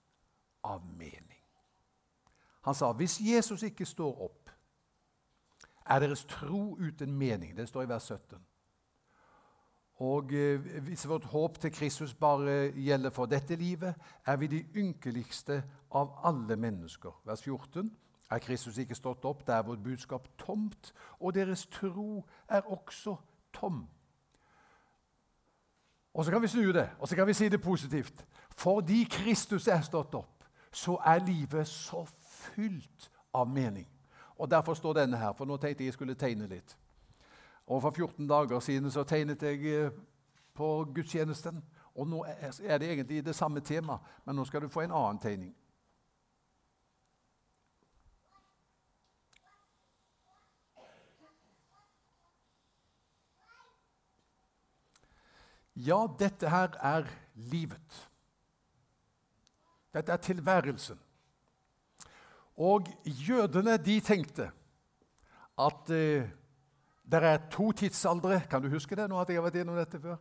av 0.63 0.85
mening. 0.85 1.41
Han 2.61 2.75
sa 2.75 2.91
hvis 2.93 3.19
Jesus 3.21 3.63
ikke 3.63 3.85
står 3.85 4.21
opp, 4.21 4.49
er 5.85 5.99
deres 5.99 6.25
tro 6.29 6.77
uten 6.77 7.13
mening. 7.17 7.55
Det 7.57 7.67
står 7.67 7.83
i 7.83 7.89
vers 7.89 8.03
17. 8.03 8.37
Og 10.01 10.33
eh, 10.33 10.59
hvis 10.81 11.07
vårt 11.07 11.25
håp 11.29 11.59
til 11.61 11.71
Kristus 11.71 12.13
bare 12.13 12.71
gjelder 12.73 13.09
for 13.13 13.29
dette 13.29 13.55
livet, 13.55 13.93
er 14.25 14.35
vi 14.41 14.47
de 14.47 14.65
ynkeligste 14.75 15.61
av 15.91 16.15
alle 16.25 16.55
mennesker. 16.57 17.21
Vers 17.25 17.43
14. 17.43 17.91
Er 18.31 18.39
Kristus 18.39 18.77
ikke 18.77 18.95
stått 18.95 19.25
opp, 19.25 19.43
da 19.47 19.59
er 19.59 19.67
vårt 19.67 19.83
budskap 19.83 20.27
tomt, 20.39 20.93
og 21.19 21.35
deres 21.35 21.67
tro 21.67 22.23
er 22.49 22.61
også 22.61 23.15
tom. 23.53 23.83
Og 26.13 26.25
så 26.25 26.31
kan 26.31 26.41
vi 26.41 26.47
snu 26.47 26.71
det, 26.71 26.89
og 26.99 27.07
så 27.07 27.15
kan 27.15 27.27
vi 27.27 27.33
si 27.33 27.49
det 27.49 27.61
positivt. 27.61 28.25
Fordi 28.57 29.03
Kristus 29.11 29.67
er 29.67 29.81
stått 29.81 30.15
opp, 30.15 30.43
så 30.71 30.97
er 31.05 31.25
livet 31.27 31.67
så 31.67 32.05
fylt 32.25 33.11
av 33.33 33.49
mening. 33.49 33.87
Og 34.37 34.51
Derfor 34.51 34.73
står 34.73 34.93
denne 34.93 35.17
her, 35.17 35.33
for 35.33 35.45
nå 35.45 35.57
tenkte 35.57 35.83
jeg 35.83 35.91
jeg 35.91 35.93
skulle 35.93 36.15
tegne 36.15 36.47
litt. 36.47 36.77
Og 37.71 37.81
For 37.81 37.91
14 37.91 38.27
dager 38.27 38.59
siden 38.59 38.91
så 38.91 39.03
tegnet 39.07 39.43
jeg 39.43 39.63
eh, 39.63 39.91
på 40.53 40.83
gudstjenesten. 40.95 41.61
Og 41.95 42.07
nå 42.07 42.25
er 42.27 42.77
det 42.77 42.89
egentlig 42.89 43.25
det 43.25 43.35
samme 43.35 43.61
tema, 43.63 43.95
men 44.25 44.35
nå 44.35 44.43
skal 44.45 44.61
du 44.61 44.67
få 44.67 44.83
en 44.83 44.91
annen 44.91 45.19
tegning. 45.23 45.53
Ja, 55.75 56.01
dette 56.19 56.51
her 56.51 56.75
er 56.75 57.07
livet. 57.35 58.09
Dette 59.93 60.11
er 60.11 60.17
tilværelsen. 60.17 60.99
Og 62.57 62.91
jødene 63.05 63.77
de 63.77 63.99
tenkte 63.99 64.51
at 65.57 65.89
eh, 65.95 66.27
det 67.11 67.23
er 67.23 67.49
to 67.51 67.71
tidsaldre. 67.71 68.41
Kan 68.49 68.61
du 68.61 68.69
huske 68.69 68.95
det? 68.95 69.09
nå 69.09 69.19
at 69.19 69.29
jeg 69.29 69.39
har 69.39 69.47
vært 69.49 69.59
innom 69.61 69.75
dette 69.75 69.99
før? 69.99 70.17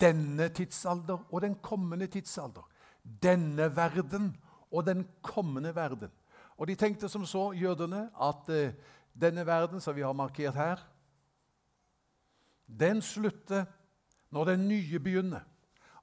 Denne 0.00 0.48
tidsalder 0.48 1.24
og 1.30 1.42
den 1.42 1.56
kommende 1.62 2.06
tidsalder. 2.06 2.66
Denne 3.02 3.70
verden 3.76 4.36
og 4.70 4.86
den 4.86 5.06
kommende 5.22 5.74
verden. 5.74 6.10
Og 6.56 6.68
de 6.68 6.74
tenkte 6.74 7.08
som 7.08 7.24
så, 7.26 7.50
jødene, 7.52 8.10
at 8.22 8.48
eh, 8.48 8.74
denne 9.20 9.46
verden 9.46 9.80
som 9.80 9.96
vi 9.96 10.04
har 10.04 10.12
markert 10.12 10.54
her, 10.54 10.82
den 12.66 13.02
slutter 13.02 13.64
når 14.30 14.44
den 14.44 14.68
nye 14.68 15.00
begynner. 15.00 15.40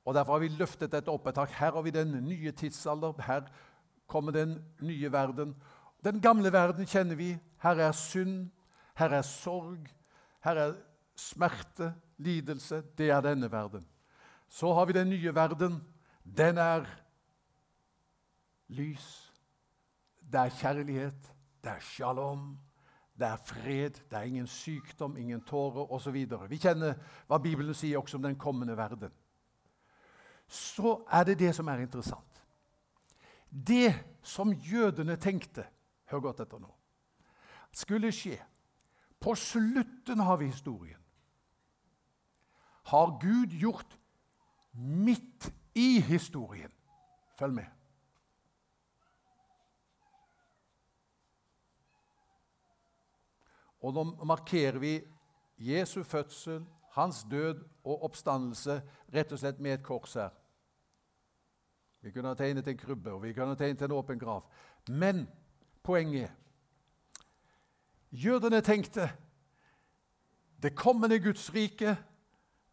Og 0.05 0.13
Derfor 0.13 0.33
har 0.33 0.39
vi 0.39 0.47
løftet 0.47 0.91
dette 0.91 1.11
opp 1.11 1.27
et 1.27 1.35
tak. 1.35 1.51
Her 1.51 1.71
har 1.71 1.81
vi 1.81 1.91
den 1.91 2.11
nye 2.27 2.51
tidsalder. 2.51 3.13
Her 3.21 3.41
kommer 4.07 4.31
den 4.31 4.63
nye 4.81 5.11
verden. 5.11 5.55
Den 6.03 6.21
gamle 6.21 6.51
verden 6.53 6.87
kjenner 6.87 7.15
vi. 7.15 7.37
Her 7.63 7.75
er 7.75 7.91
synd, 7.91 8.49
her 8.95 9.09
er 9.09 9.21
sorg, 9.21 9.87
her 10.45 10.62
er 10.62 10.76
smerte, 11.15 11.93
lidelse. 12.17 12.84
Det 12.97 13.10
er 13.10 13.21
denne 13.21 13.52
verden. 13.52 13.88
Så 14.50 14.73
har 14.73 14.86
vi 14.86 14.93
den 14.93 15.10
nye 15.10 15.36
verden. 15.36 15.82
Den 16.23 16.58
er 16.58 16.86
lys. 18.67 19.34
Det 20.21 20.39
er 20.39 20.50
kjærlighet. 20.50 21.34
Det 21.63 21.71
er 21.71 21.80
shalom 21.80 22.58
det 23.17 23.28
er 23.28 23.38
fred, 23.45 23.89
det 24.10 24.17
er 24.17 24.21
ingen 24.21 24.47
sykdom, 24.47 25.17
ingen 25.17 25.41
tårer 25.41 25.91
osv. 25.91 26.17
Vi 26.50 26.60
kjenner 26.62 26.93
hva 27.28 27.39
Bibelen 27.41 27.73
sier 27.73 27.97
også 27.97 28.19
om 28.19 28.28
den 28.28 28.38
kommende 28.38 28.78
verden. 28.78 29.13
Så 30.47 31.00
er 31.12 31.26
det 31.26 31.39
det 31.39 31.56
som 31.56 31.67
er 31.67 31.82
interessant. 31.82 32.43
Det 33.50 33.93
som 34.23 34.54
jødene 34.54 35.17
tenkte 35.17 35.65
Hør 36.08 36.21
godt 36.23 36.39
etter 36.39 36.60
nå. 36.63 36.69
Skulle 37.76 38.13
skje 38.15 38.38
på 39.19 39.36
slutten 39.36 40.21
av 40.21 40.41
historien. 40.41 40.99
Har 42.88 43.17
Gud 43.21 43.51
gjort 43.51 43.97
midt 44.73 45.51
i 45.75 45.99
historien. 46.01 46.71
Følg 47.38 47.53
med. 47.53 47.73
Og 53.82 53.93
nå 53.93 54.03
markerer 54.25 54.80
vi 54.82 54.95
Jesu 55.58 56.03
fødsel, 56.03 56.65
hans 56.97 57.23
død 57.30 57.62
og 57.86 58.03
oppstandelse 58.10 58.82
rett 59.13 59.32
og 59.32 59.39
slett 59.39 59.60
med 59.62 59.77
et 59.77 59.86
kors 59.86 60.15
her. 60.17 60.34
Vi 62.01 62.12
kunne 62.12 62.32
ha 62.32 62.38
tegnet 62.38 62.67
en 62.67 62.77
krybbe, 62.77 63.13
og 63.13 63.23
vi 63.23 63.34
kunne 63.34 63.53
ha 63.53 63.60
tegnet 63.60 63.82
en 63.86 63.93
åpen 63.97 64.19
grav. 64.19 64.45
Men 64.88 65.25
poenget 65.84 66.32
Jødene 68.12 68.62
tenkte 68.62 69.10
det 70.63 70.76
kommende 70.76 71.20
Guds 71.20 71.54
rike, 71.54 71.98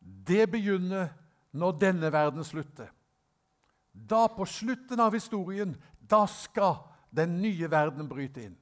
det 0.00 0.50
begynner 0.50 1.08
når 1.52 1.78
denne 1.80 2.12
verden 2.12 2.44
slutter. 2.44 2.88
Da, 3.94 4.26
på 4.26 4.44
slutten 4.44 5.00
av 5.00 5.14
historien, 5.14 5.76
da 6.10 6.24
skal 6.26 6.76
den 7.14 7.38
nye 7.42 7.70
verden 7.70 8.08
bryte 8.08 8.42
inn. 8.42 8.56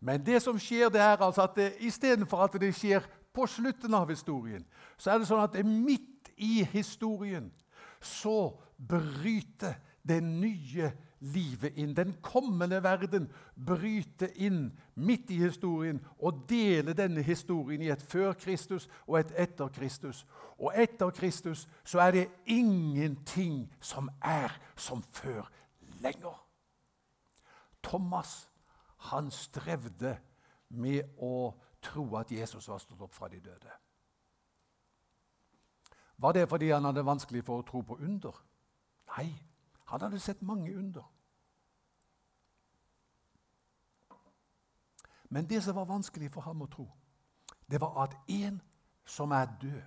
Men 0.00 0.24
det 0.24 0.40
som 0.42 0.58
skjer, 0.58 0.88
det 0.90 1.00
er 1.00 1.20
altså 1.22 1.44
at 1.46 1.58
istedenfor 1.84 2.46
at 2.46 2.56
det 2.60 2.72
skjer 2.74 3.04
på 3.34 3.46
slutten 3.46 3.94
av 3.94 4.10
historien, 4.10 4.64
så 4.98 5.12
er 5.12 5.20
det 5.20 5.28
sånn 5.28 5.44
at 5.44 5.54
det 5.54 5.66
midt 5.66 6.32
i 6.36 6.64
historien 6.72 7.50
så 8.02 8.54
bryter 8.76 9.76
det 10.02 10.18
nye 10.24 10.90
livet 11.22 11.78
inn. 11.78 11.94
Den 11.96 12.14
kommende 12.22 12.82
verden 12.82 13.30
bryter 13.66 14.32
inn 14.34 14.72
midt 14.94 15.30
i 15.30 15.38
historien 15.44 16.00
og 16.18 16.44
deler 16.50 16.96
denne 16.98 17.22
historien 17.22 17.82
i 17.82 17.90
et 17.94 18.02
før 18.02 18.32
Kristus 18.32 18.88
og 19.06 19.20
et 19.20 19.34
etter 19.38 19.70
Kristus. 19.72 20.24
Og 20.58 20.74
etter 20.76 21.10
Kristus 21.10 21.68
så 21.84 22.00
er 22.00 22.10
det 22.10 22.28
ingenting 22.46 23.66
som 23.80 24.10
er 24.20 24.54
som 24.76 25.02
før 25.02 25.50
lenger. 26.02 26.38
Thomas 27.82 28.50
han 29.10 29.30
strevde 29.30 30.16
med 30.68 31.18
å 31.18 31.52
tro 31.82 32.04
at 32.16 32.30
Jesus 32.32 32.68
var 32.68 32.78
stått 32.82 33.02
opp 33.02 33.14
fra 33.14 33.28
de 33.28 33.40
døde. 33.42 33.78
Var 36.22 36.32
det 36.32 36.48
fordi 36.48 36.70
han 36.70 36.84
hadde 36.86 37.06
vanskelig 37.06 37.42
for 37.44 37.62
å 37.62 37.66
tro 37.66 37.82
på 37.82 37.98
under? 37.98 38.36
Nei, 39.16 39.32
han 39.90 40.04
hadde 40.04 40.20
sett 40.22 40.42
mange 40.46 40.70
under. 40.78 41.08
Men 45.32 45.48
det 45.48 45.62
som 45.64 45.76
var 45.76 45.88
vanskelig 45.88 46.28
for 46.32 46.44
ham 46.44 46.62
å 46.62 46.68
tro, 46.68 46.84
det 47.70 47.80
var 47.80 47.96
at 48.04 48.16
en 48.28 48.60
som 49.08 49.32
er 49.32 49.48
død 49.60 49.82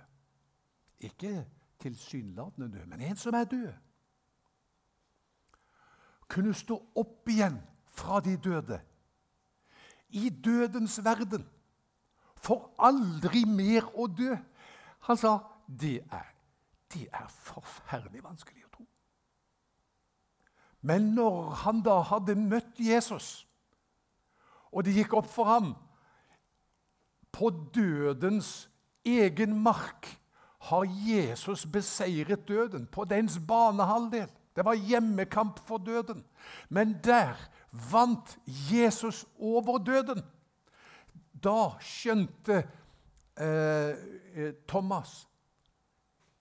Ikke 1.06 1.46
tilsynelatende 1.78 2.72
død, 2.72 2.86
men 2.86 3.00
en 3.00 3.16
som 3.16 3.34
er 3.34 3.44
død 3.44 3.72
kunne 6.28 6.54
stå 6.54 6.76
opp 6.98 7.28
igjen 7.30 7.58
fra 7.86 8.20
de 8.20 8.36
døde. 8.36 8.80
I 10.08 10.28
dødens 10.30 10.98
verden. 11.04 11.46
For 12.36 12.70
aldri 12.78 13.44
mer 13.46 13.86
å 13.94 14.06
dø. 14.10 14.34
Han 15.06 15.18
sa 15.18 15.38
det 15.66 16.00
er, 16.10 16.32
det 16.94 17.06
er 17.12 17.26
forferdelig 17.30 18.24
vanskelig 18.24 18.66
å 18.66 18.72
tro. 18.74 18.86
Men 20.86 21.12
når 21.14 21.50
han 21.62 21.82
da 21.82 22.00
hadde 22.10 22.34
møtt 22.38 22.78
Jesus, 22.78 23.45
og 24.76 24.84
det 24.84 24.92
gikk 24.98 25.16
opp 25.16 25.28
for 25.32 25.48
ham 25.48 25.72
På 27.32 27.48
dødens 27.72 28.68
egen 29.06 29.56
mark 29.62 30.08
har 30.66 30.84
Jesus 30.84 31.66
beseiret 31.66 32.48
døden, 32.48 32.86
på 32.86 33.04
dens 33.04 33.38
banehalvdel. 33.48 34.30
Det 34.56 34.64
var 34.64 34.74
hjemmekamp 34.74 35.60
for 35.68 35.78
døden. 35.78 36.24
Men 36.68 36.96
der 37.04 37.36
vant 37.92 38.38
Jesus 38.72 39.26
over 39.38 39.78
døden. 39.78 40.24
Da 41.44 41.76
skjønte 41.80 42.62
eh, 43.36 43.92
eh, 44.34 44.54
Thomas 44.68 45.28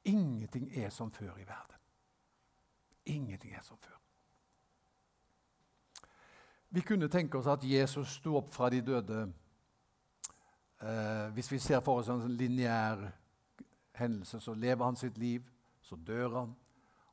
ingenting 0.05 0.71
er 0.77 0.89
som 0.89 1.11
før 1.11 1.35
i 1.37 1.47
verden. 1.47 1.81
Ingenting 3.05 3.53
er 3.53 3.61
som 3.61 3.77
før. 3.77 3.94
Vi 6.75 6.81
kunne 6.81 7.07
tenke 7.07 7.37
oss 7.37 7.47
at 7.47 7.63
Jesus 7.63 8.17
sto 8.17 8.33
opp 8.35 8.49
fra 8.51 8.67
de 8.69 8.81
døde 8.83 9.21
eh, 10.81 11.27
Hvis 11.31 11.51
vi 11.51 11.59
ser 11.59 11.79
for 11.79 12.01
oss 12.01 12.09
en 12.11 12.19
sånn 12.19 12.35
lineær 12.35 13.05
hendelse, 13.95 14.41
så 14.43 14.51
lever 14.59 14.83
han 14.83 14.99
sitt 14.99 15.15
liv, 15.17 15.45
så 15.79 15.95
dør 15.95 16.35
han, 16.35 16.51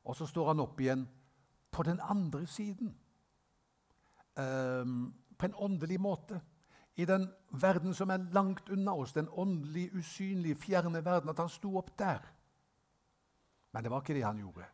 og 0.03 0.17
så 0.19 0.27
står 0.27 0.49
han 0.49 0.63
opp 0.65 0.81
igjen 0.83 1.05
på 1.71 1.85
den 1.87 2.03
andre 2.03 2.43
siden. 2.43 2.91
Eh, 4.35 4.83
på 5.39 5.47
en 5.47 5.55
åndelig 5.55 6.01
måte. 6.01 6.41
I 6.99 7.07
den 7.07 7.29
verden 7.55 7.95
som 7.95 8.11
er 8.11 8.27
langt 8.35 8.67
unna 8.67 8.97
oss, 8.99 9.15
den 9.15 9.31
åndelige, 9.31 9.95
usynlige, 9.95 10.59
fjerne 10.59 11.05
verden. 11.05 11.31
At 11.31 11.39
han 11.39 11.49
sto 11.49 11.77
opp 11.79 11.95
der. 11.99 12.19
Men 13.71 13.83
det 13.83 13.95
var 13.95 14.03
ikke 14.03 14.19
det 14.19 14.27
han 14.27 14.43
gjorde. 14.43 14.67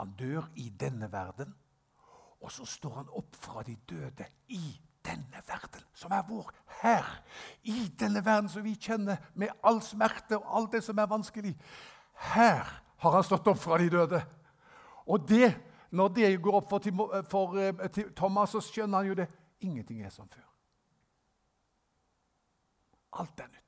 Han 0.00 0.16
dør 0.16 0.48
i 0.56 0.70
denne 0.80 1.12
verden, 1.12 1.52
og 2.40 2.52
så 2.52 2.66
står 2.66 2.94
han 3.00 3.08
opp 3.18 3.36
fra 3.36 3.62
de 3.66 3.74
døde 3.88 4.26
i 4.54 4.80
denne 5.04 5.42
verden, 5.46 5.84
som 5.94 6.12
er 6.12 6.26
vår. 6.28 6.50
Her, 6.82 7.06
i 7.62 7.88
denne 7.98 8.22
verden 8.24 8.50
som 8.50 8.62
vi 8.64 8.76
kjenner, 8.78 9.16
med 9.34 9.54
all 9.66 9.80
smerte 9.82 10.38
og 10.38 10.50
alt 10.56 10.76
det 10.76 10.82
som 10.86 10.98
er 10.98 11.10
vanskelig. 11.10 11.54
Her 12.34 12.68
har 12.98 13.14
han 13.14 13.26
stått 13.26 13.48
opp 13.50 13.58
fra 13.58 13.78
de 13.78 13.88
døde. 13.90 14.20
Og 15.06 15.28
det, 15.28 15.54
når 15.90 16.08
det 16.14 16.42
går 16.42 16.60
opp 16.60 16.70
for, 16.70 17.22
for 17.30 17.56
uh, 17.58 18.02
Thomas, 18.16 18.52
så 18.54 18.62
skjønner 18.62 19.02
han 19.02 19.10
jo 19.10 19.18
det. 19.18 19.28
Ingenting 19.60 20.04
er 20.04 20.12
som 20.14 20.28
før. 20.28 20.44
Alt 23.18 23.40
er 23.40 23.48
nytt. 23.48 23.64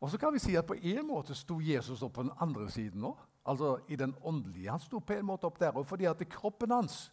Og 0.00 0.10
så 0.10 0.18
kan 0.20 0.32
vi 0.32 0.40
si 0.40 0.54
at 0.56 0.66
på 0.68 0.76
en 0.76 1.06
måte 1.08 1.34
sto 1.36 1.58
Jesus 1.60 2.02
opp 2.04 2.14
på 2.18 2.24
den 2.24 2.32
andre 2.40 2.68
siden 2.70 3.00
nå. 3.04 3.14
Altså 3.44 3.78
i 3.88 3.96
den 3.96 4.14
åndelige. 4.22 4.70
Han 4.70 4.80
sto 4.80 5.00
på 5.04 5.12
en 5.12 5.26
måte 5.28 5.48
opp 5.48 5.58
der, 5.60 5.76
og 5.76 5.86
fordi 5.86 6.06
at 6.08 6.22
kroppen 6.32 6.72
hans 6.72 7.12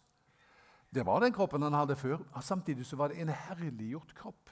det 0.94 1.06
var 1.06 1.20
den 1.20 1.32
kroppen 1.32 1.62
han 1.62 1.72
hadde 1.72 1.96
før. 1.96 2.18
Samtidig 2.40 2.86
så 2.86 2.96
var 2.96 3.08
det 3.08 3.20
en 3.20 3.28
herliggjort 3.28 4.14
kropp. 4.14 4.50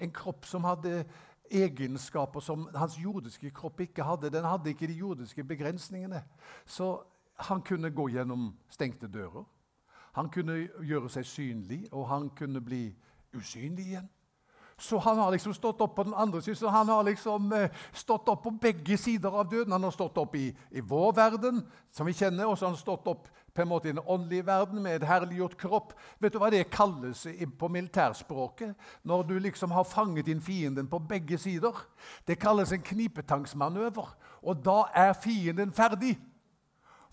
En 0.00 0.12
kropp 0.12 0.46
som 0.46 0.64
hadde 0.64 1.04
egenskaper 1.50 2.40
som 2.40 2.68
hans 2.74 2.98
jordiske 2.98 3.50
kropp 3.50 3.80
ikke 3.80 4.04
hadde. 4.04 4.30
Den 4.30 4.44
hadde 4.44 4.70
ikke 4.70 4.86
de 4.86 4.92
jordiske 4.92 5.44
begrensningene. 5.44 6.24
Så 6.66 7.02
han 7.36 7.62
kunne 7.62 7.90
gå 7.90 8.08
gjennom 8.08 8.54
stengte 8.70 9.08
dører. 9.08 9.44
Han 10.14 10.30
kunne 10.30 10.68
gjøre 10.82 11.10
seg 11.10 11.26
synlig, 11.26 11.80
og 11.92 12.08
han 12.08 12.30
kunne 12.38 12.60
bli 12.62 12.84
usynlig 13.34 13.86
igjen. 13.86 14.08
Så 14.78 14.98
han 14.98 15.18
har 15.18 15.30
liksom 15.30 15.54
stått 15.54 15.80
opp 15.80 15.96
på 15.96 16.02
den 16.02 16.14
andre 16.14 16.42
siden, 16.42 16.56
så 16.56 16.68
han 16.68 16.88
har 16.88 17.02
liksom 17.02 17.52
eh, 17.52 17.70
stått 17.92 18.28
opp 18.28 18.42
på 18.42 18.50
begge 18.62 18.96
sider 18.98 19.30
av 19.30 19.50
døden. 19.50 19.72
Han 19.72 19.82
har 19.82 19.90
stått 19.94 20.18
opp 20.18 20.34
i, 20.34 20.48
i 20.70 20.80
vår 20.80 21.12
verden, 21.14 21.62
som 21.90 22.06
vi 22.06 22.12
kjenner, 22.12 22.46
og 22.46 22.58
så 22.58 22.66
har 22.66 22.74
han 22.74 22.80
stått 22.80 23.06
opp 23.10 23.28
på 23.54 23.62
en 23.62 23.68
måte 23.68 23.88
i 23.88 23.92
den 23.92 24.02
åndelige 24.06 24.46
verden 24.46 24.82
med 24.82 24.96
et 24.96 25.06
herliggjort 25.06 25.56
kropp. 25.56 25.92
Vet 26.18 26.34
du 26.34 26.40
hva 26.42 26.50
det 26.50 26.64
kalles 26.74 27.24
på 27.58 27.68
militærspråket? 27.70 28.74
Når 29.02 29.22
du 29.28 29.34
liksom 29.38 29.70
har 29.70 29.86
fanget 29.86 30.28
inn 30.28 30.42
fienden 30.42 30.90
på 30.90 30.98
begge 30.98 31.38
sider. 31.38 31.78
Det 32.26 32.38
kalles 32.42 32.72
en 32.72 32.82
knipetangsmanøver. 32.82 34.16
Og 34.42 34.64
da 34.64 34.84
er 34.94 35.14
fienden 35.14 35.72
ferdig. 35.72 36.16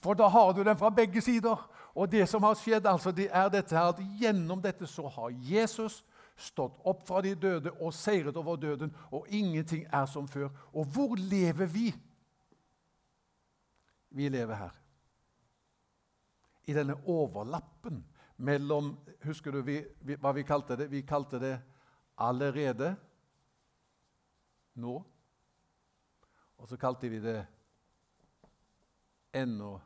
For 0.02 0.18
da 0.18 0.28
har 0.28 0.54
du 0.54 0.64
den 0.64 0.78
fra 0.78 0.90
begge 0.90 1.22
sider. 1.22 1.70
Og 1.96 2.12
det 2.12 2.26
som 2.30 2.44
har 2.44 2.58
skjedd, 2.58 2.88
altså, 2.88 3.12
det 3.12 3.30
er 3.32 3.50
dette 3.50 3.78
her, 3.78 3.92
at 3.94 4.02
gjennom 4.20 4.62
dette 4.62 4.88
så 4.88 5.08
har 5.08 5.30
Jesus 5.30 6.02
stått 6.42 6.80
opp 6.88 7.04
fra 7.08 7.22
de 7.22 7.36
døde 7.36 7.72
og 7.78 7.94
seiret 7.94 8.38
over 8.38 8.56
døden, 8.56 8.96
og 9.12 9.28
ingenting 9.30 9.86
er 9.94 10.06
som 10.10 10.28
før. 10.28 10.50
Og 10.74 10.86
hvor 10.86 11.16
lever 11.16 11.66
vi? 11.66 11.92
Vi 14.10 14.30
lever 14.30 14.56
her. 14.56 14.81
I 16.72 16.76
denne 16.76 16.96
overlappen 17.10 18.02
mellom 18.42 18.94
Husker 19.26 19.54
du 19.54 19.62
vi, 19.66 19.78
vi, 20.02 20.16
hva 20.18 20.32
vi 20.34 20.46
kalte 20.48 20.78
det? 20.80 20.90
Vi 20.90 21.04
kalte 21.06 21.40
det 21.40 21.56
'allerede 22.18 22.96
nå'. 24.76 25.04
Og 26.58 26.68
så 26.68 26.78
kalte 26.78 27.10
vi 27.10 27.20
det 27.20 27.46
'ennå 29.34 29.80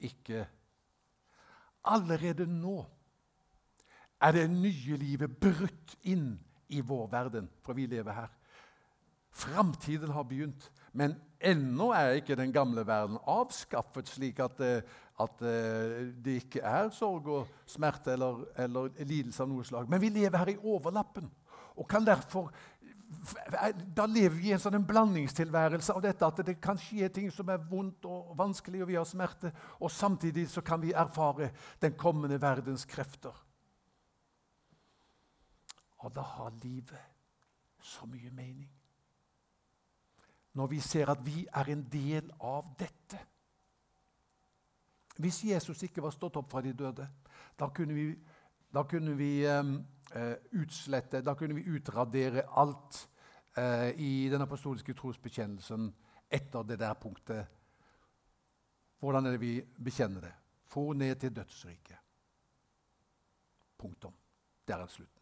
ikke'. 0.00 0.46
Allerede 1.84 2.46
nå 2.46 2.86
er 4.20 4.32
det 4.32 4.50
nye 4.50 4.96
livet 4.96 5.40
brutt 5.40 5.96
inn 6.02 6.38
i 6.68 6.80
vår 6.80 7.06
verden, 7.08 7.48
for 7.62 7.72
vi 7.72 7.86
lever 7.86 8.12
her. 8.12 8.28
Framtiden 9.30 10.10
har 10.10 10.22
begynt, 10.22 10.72
men 10.92 11.14
ennå 11.40 11.90
er 11.96 12.18
ikke 12.20 12.36
den 12.38 12.52
gamle 12.52 12.84
verden 12.86 13.18
avskaffet, 13.28 14.08
slik 14.08 14.40
at, 14.44 14.60
eh, 14.60 14.82
at 15.20 15.44
eh, 15.46 16.10
det 16.24 16.40
ikke 16.44 16.62
er 16.66 16.90
sorg 16.94 17.28
og 17.28 17.54
smerte 17.68 18.12
eller, 18.12 18.44
eller 18.60 18.90
lidelse 19.04 19.42
av 19.44 19.50
noe 19.50 19.64
slag. 19.64 19.88
Men 19.90 20.02
vi 20.02 20.12
lever 20.12 20.38
her 20.38 20.52
i 20.54 20.60
overlappen 20.60 21.30
og 21.76 21.88
kan 21.88 22.04
derfor 22.04 22.50
da 23.96 24.06
lever 24.06 24.36
vi 24.36 24.50
i 24.50 24.52
en 24.54 24.62
sånn 24.62 24.84
blandingstilværelse 24.86 25.94
av 25.96 26.02
dette 26.04 26.26
at 26.26 26.42
det 26.46 26.56
kan 26.62 26.78
skje 26.78 27.08
ting 27.10 27.30
som 27.34 27.48
er 27.50 27.62
vondt 27.70 28.06
og 28.06 28.36
vanskelig, 28.38 28.84
og 28.84 28.90
vi 28.92 28.98
har 28.98 29.08
smerte, 29.08 29.50
og 29.82 29.90
samtidig 29.90 30.46
så 30.52 30.62
kan 30.62 30.78
vi 30.82 30.94
erfare 30.94 31.50
den 31.82 31.96
kommende 31.98 32.38
verdens 32.40 32.86
krefter. 32.86 33.34
Og 36.00 36.14
da 36.14 36.22
har 36.36 36.54
livet 36.62 37.82
så 37.82 38.06
mye 38.06 38.30
mening. 38.30 38.70
Når 40.52 40.66
vi 40.66 40.80
ser 40.80 41.10
at 41.12 41.20
vi 41.26 41.44
er 41.46 41.70
en 41.70 41.82
del 41.92 42.30
av 42.40 42.72
dette. 42.78 43.18
Hvis 45.20 45.44
Jesus 45.44 45.82
ikke 45.86 46.02
var 46.02 46.14
stått 46.14 46.36
opp 46.40 46.50
fra 46.50 46.62
de 46.64 46.72
døde, 46.72 47.06
da 47.58 47.68
kunne 47.74 47.94
vi, 47.94 48.06
da 48.72 48.82
kunne 48.88 49.14
vi 49.18 49.30
um, 49.46 49.76
utslette, 50.58 51.22
da 51.22 51.34
kunne 51.38 51.54
vi 51.58 51.68
utradere 51.70 52.46
alt 52.58 53.02
uh, 53.58 53.90
i 53.94 54.28
den 54.32 54.42
apostoliske 54.42 54.94
trosbekjennelsen 54.96 55.90
etter 56.30 56.66
det 56.66 56.80
der 56.80 56.94
punktet. 56.94 57.46
Hvordan 59.00 59.26
er 59.26 59.36
det 59.36 59.40
vi 59.40 59.54
bekjenner 59.60 60.20
det? 60.20 60.34
Få 60.70 60.92
ned 60.92 61.16
til 61.20 61.36
dødsriket. 61.36 61.98
Punktum. 63.78 64.14
Der 64.68 64.76
er 64.76 64.86
slutten. 64.86 65.06
slutt. 65.06 65.20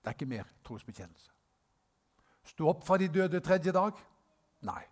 Det 0.00 0.08
er 0.08 0.12
ikke 0.12 0.26
mer 0.26 0.44
trosbekjennelse. 0.64 1.30
Stå 2.44 2.68
opp 2.68 2.86
fra 2.86 2.96
de 2.98 3.08
døde 3.08 3.40
tredje 3.40 3.72
dag? 3.72 3.92
Nei. 4.60 4.82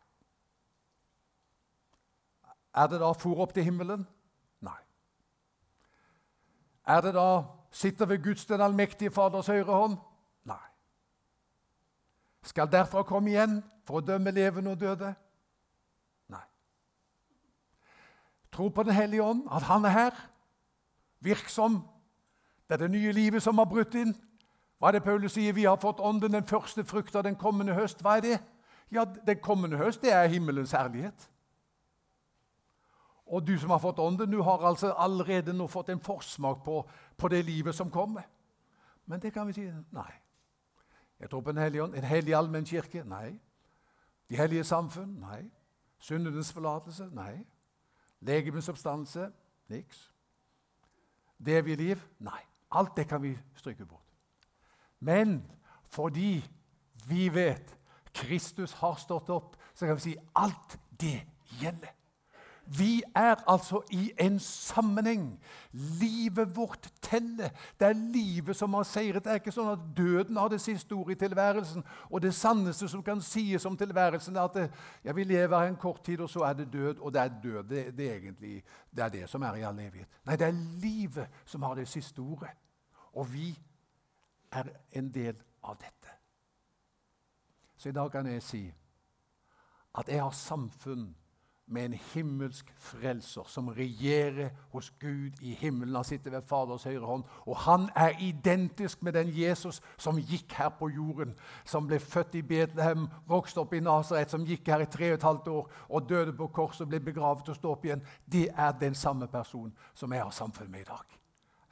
Er 2.75 2.87
det 2.87 3.01
da 3.01 3.13
for 3.13 3.41
opp 3.43 3.55
til 3.55 3.65
himmelen? 3.65 4.07
Nei. 4.61 4.79
Er 6.87 7.01
det 7.01 7.15
da 7.15 7.45
sitter 7.71 8.07
ved 8.07 8.23
Guds 8.23 8.47
den 8.47 8.61
allmektige 8.61 9.11
Faders 9.11 9.47
høyre 9.47 9.73
hånd? 9.73 9.97
Nei. 10.45 10.67
Skal 12.43 12.71
derfra 12.73 13.03
komme 13.03 13.33
igjen 13.33 13.61
for 13.89 13.99
å 13.99 14.05
dømme 14.05 14.31
levende 14.31 14.73
og 14.73 14.81
døde? 14.81 15.15
Nei. 16.29 16.45
Tro 18.53 18.69
på 18.69 18.83
Den 18.83 18.95
hellige 18.95 19.23
ånd, 19.23 19.47
at 19.51 19.63
Han 19.63 19.85
er 19.85 19.97
her, 19.97 20.25
virksom. 21.21 21.83
Det 22.69 22.75
er 22.75 22.87
det 22.87 22.91
nye 22.91 23.13
livet 23.13 23.43
som 23.43 23.59
har 23.59 23.65
brutt 23.65 23.95
inn. 23.95 24.15
Hva 24.79 24.89
er 24.89 24.93
det 24.93 25.03
Paulus 25.03 25.33
sier? 25.33 25.53
Vi 25.53 25.65
har 25.65 25.77
fått 25.77 26.01
ånden, 26.01 26.33
den 26.33 26.47
første 26.47 26.85
frukt 26.85 27.17
av 27.17 27.25
den 27.27 27.37
kommende 27.37 27.75
høst. 27.75 28.03
Hva 28.03 28.17
er 28.17 28.21
det? 28.21 28.39
Ja, 28.91 29.05
Den 29.05 29.41
kommende 29.43 29.77
høst 29.77 30.03
det 30.03 30.13
er 30.13 30.27
himmelens 30.27 30.73
herlighet. 30.73 31.31
Og 33.27 33.47
du 33.47 33.59
som 33.59 33.71
har 33.71 33.79
fått 33.79 33.99
ånden, 33.99 34.31
du 34.33 34.43
har 34.43 34.65
altså 34.65 34.95
allerede 34.97 35.53
nå 35.53 35.67
fått 35.67 35.89
en 35.89 36.01
forsmak 36.01 36.65
på, 36.65 36.89
på 37.17 37.29
det 37.29 37.45
livet 37.45 37.75
som 37.75 37.91
kommer. 37.91 38.23
Men 39.07 39.21
det 39.21 39.33
kan 39.33 39.47
vi 39.47 39.53
si 39.53 39.67
nei. 39.91 40.13
Jeg 41.21 41.31
tror 41.31 41.41
på 41.41 41.51
En 41.51 41.57
hellig 41.59 41.83
ånd. 41.83 41.95
En 41.95 42.05
hellig 42.05 42.35
allmennkirke? 42.35 43.05
Nei. 43.05 43.39
De 44.31 44.37
hellige 44.37 44.65
samfunn? 44.65 45.19
Nei. 45.21 45.51
Syndenes 45.99 46.53
forlatelse? 46.53 47.11
Nei. 47.13 47.45
Legemens 48.21 48.69
oppstandelse? 48.69 49.31
Niks. 49.69 50.13
Det 51.39 51.59
evige 51.59 51.77
liv? 51.77 52.03
Nei. 52.19 52.41
Alt 52.71 52.97
det 52.97 53.09
kan 53.09 53.23
vi 53.23 53.39
stryke 53.57 53.87
bort. 53.87 54.08
Men 55.01 55.43
fordi 55.91 56.43
vi 57.09 57.29
vet 57.35 57.77
Kristus 58.13 58.73
har 58.73 58.99
stått 59.01 59.31
opp, 59.31 59.57
så 59.75 59.87
kan 59.87 59.97
vi 59.97 60.11
si 60.11 60.17
alt 60.35 60.79
det 61.01 61.21
gjelder. 61.61 61.95
Vi 62.71 63.03
er 63.17 63.35
altså 63.47 63.81
i 63.91 64.13
en 64.21 64.39
sammenheng. 64.39 65.41
Livet 65.73 66.57
vårt 66.57 66.89
teller. 67.03 67.49
Det 67.81 67.87
er 67.87 67.93
livet 67.93 68.57
som 68.57 68.75
har 68.75 68.83
seiret. 68.83 69.25
Det 69.25 69.33
er 69.33 69.41
ikke 69.41 69.55
sånn 69.55 69.71
at 69.73 69.87
døden 69.97 70.37
har 70.37 70.51
det 70.53 70.61
siste 70.61 70.93
ordet 70.93 71.17
i 71.17 71.23
tilværelsen. 71.23 71.85
Og 72.11 72.21
det 72.23 72.35
sanneste 72.37 72.89
som 72.93 73.03
kan 73.03 73.23
sies 73.25 73.65
om 73.65 73.77
tilværelsen, 73.77 74.37
er 74.37 74.43
at 74.43 74.59
det, 74.59 74.67
ja, 75.05 75.15
vi 75.17 75.25
lever 75.25 75.65
en 75.65 75.81
kort 75.81 76.03
tid, 76.05 76.21
og 76.21 76.29
så 76.31 76.45
er 76.45 76.59
det 76.61 76.69
død. 76.73 77.01
Og 77.01 77.15
det 77.15 77.23
er 77.23 77.41
død. 77.43 77.63
Det, 77.71 77.87
det, 77.97 78.11
egentlig 78.17 78.63
det 78.91 79.05
er 79.05 79.17
det 79.17 79.25
som 79.31 79.43
er 79.43 79.63
i 79.63 79.65
all 79.65 79.81
evighet. 79.81 80.21
Nei, 80.29 80.37
det 80.37 80.51
er 80.51 80.61
livet 80.85 81.41
som 81.49 81.65
har 81.65 81.79
det 81.79 81.89
siste 81.89 82.21
ordet. 82.21 82.53
Og 83.17 83.33
vi 83.33 83.55
er 84.53 84.71
en 84.93 85.11
del 85.15 85.37
av 85.63 85.77
dette. 85.81 86.13
Så 87.77 87.89
i 87.89 87.93
dag 87.93 88.11
kan 88.13 88.27
jeg 88.27 88.43
si 88.43 88.65
at 89.99 90.09
jeg 90.09 90.23
har 90.23 90.35
samfunn 90.35 91.15
med 91.69 91.85
en 91.85 91.99
himmelsk 92.15 92.71
frelser 92.81 93.45
som 93.47 93.69
regjerer 93.69 94.49
hos 94.73 94.91
Gud 95.01 95.37
i 95.45 95.53
himmelen. 95.55 95.95
Han 95.95 96.05
sitter 96.05 96.31
ved 96.31 96.47
Faders 96.49 96.85
høyre 96.89 97.05
hånd, 97.07 97.25
og 97.45 97.57
han 97.57 97.89
er 97.97 98.17
identisk 98.25 99.03
med 99.03 99.13
den 99.13 99.29
Jesus 99.37 99.83
som 100.01 100.17
gikk 100.17 100.53
her 100.57 100.71
på 100.79 100.89
jorden, 100.89 101.35
som 101.65 101.87
ble 101.87 102.01
født 102.01 102.39
i 102.41 102.43
Betlehem, 102.43 103.09
vokste 103.29 103.61
opp 103.61 103.75
i 103.77 103.83
Nasaret, 103.85 104.33
som 104.33 104.47
gikk 104.49 104.71
her 104.73 104.87
i 104.87 104.89
tre 104.89 105.13
og 105.13 105.19
et 105.19 105.29
halvt 105.29 105.53
år 105.53 105.71
og 105.89 106.09
døde 106.09 106.33
på 106.37 106.49
korset, 106.57 106.89
ble 106.89 107.03
begravet 107.05 107.53
og 107.53 107.61
stå 107.61 107.77
opp 107.77 107.85
igjen. 107.85 108.05
Det 108.25 108.49
er 108.57 108.73
den 108.81 108.97
samme 108.97 109.29
person 109.29 109.73
som 109.95 110.13
jeg 110.13 110.25
har 110.25 110.33
samfunn 110.33 110.73
med 110.73 110.87
i 110.87 110.89
dag. 110.89 111.19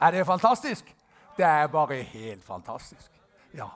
Er 0.00 0.12
det 0.12 0.26
fantastisk? 0.26 0.92
Det 1.36 1.44
er 1.44 1.66
bare 1.66 2.02
helt 2.02 2.44
fantastisk. 2.44 3.12
Ja. 3.54 3.68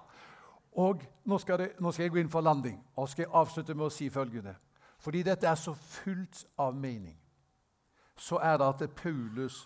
Og 0.73 1.03
nå 1.25 1.39
skal, 1.39 1.59
det, 1.59 1.73
nå 1.81 1.93
skal 1.93 2.05
jeg 2.05 2.15
gå 2.15 2.21
inn 2.23 2.31
for 2.31 2.45
landing 2.47 2.79
og 2.97 3.09
skal 3.09 3.27
jeg 3.27 3.35
avslutte 3.35 3.75
med 3.75 3.89
å 3.89 3.93
si 3.93 4.09
følgende. 4.11 4.55
Fordi 5.01 5.23
dette 5.27 5.49
er 5.49 5.59
så 5.59 5.75
fullt 5.75 6.45
av 6.61 6.77
mening, 6.77 7.17
så 8.17 8.37
er 8.45 8.59
det 8.61 8.69
at 8.69 8.91
Paulus 8.97 9.63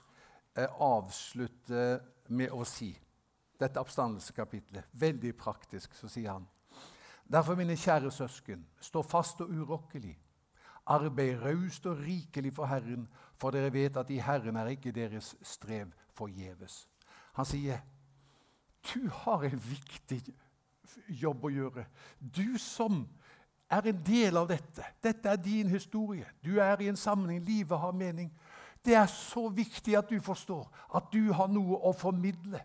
eh, 0.56 0.68
avslutter 0.80 1.98
med 2.28 2.54
å 2.54 2.64
si 2.64 2.92
dette 3.60 3.80
oppstandelseskapitlet. 3.82 4.86
Veldig 4.92 5.34
praktisk, 5.36 5.94
så 5.98 6.08
sier 6.08 6.30
han. 6.36 6.46
Derfor, 7.26 7.56
mine 7.58 7.76
kjære 7.76 8.12
søsken, 8.12 8.62
stå 8.80 9.02
fast 9.02 9.40
og 9.40 9.50
urokkelig. 9.50 10.14
Arbeid 10.86 11.40
raust 11.42 11.86
og 11.88 12.02
rikelig 12.04 12.52
for 12.54 12.68
Herren, 12.68 13.08
for 13.40 13.54
dere 13.54 13.72
vet 13.72 13.96
at 13.96 14.10
i 14.12 14.20
Herren 14.22 14.56
er 14.60 14.74
ikke 14.74 14.92
deres 14.92 15.34
strev 15.42 15.90
forgjeves. 16.14 16.84
Han 17.34 17.46
sier, 17.48 17.80
du 18.94 19.08
har 19.10 19.44
en 19.44 19.60
viktig 19.60 20.20
jobb 21.08 21.46
å 21.48 21.52
gjøre. 21.52 21.84
Du 22.20 22.58
som 22.60 23.04
er 23.72 23.88
en 23.90 24.02
del 24.06 24.36
av 24.36 24.48
dette. 24.48 24.84
Dette 25.02 25.30
er 25.30 25.40
din 25.40 25.70
historie. 25.72 26.26
Du 26.44 26.58
er 26.62 26.80
i 26.80 26.88
en 26.88 27.00
sammenheng. 27.00 27.42
Livet 27.44 27.78
har 27.78 27.96
mening. 27.96 28.30
Det 28.84 28.94
er 28.94 29.06
så 29.10 29.48
viktig 29.48 29.96
at 29.96 30.10
du 30.10 30.20
forstår 30.20 30.68
at 30.94 31.08
du 31.12 31.32
har 31.32 31.48
noe 31.48 31.80
å 31.80 31.94
formidle. 31.96 32.60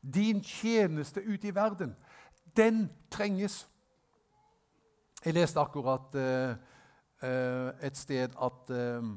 Din 0.00 0.40
tjeneste 0.44 1.20
ute 1.20 1.50
i 1.50 1.54
verden, 1.54 1.94
den 2.56 2.86
trenges. 3.10 3.66
Jeg 5.24 5.34
leste 5.34 5.60
akkurat 5.60 6.14
uh, 6.14 6.54
uh, 7.22 7.70
et 7.82 7.98
sted 7.98 8.34
at 8.40 8.72
uh, 8.72 9.10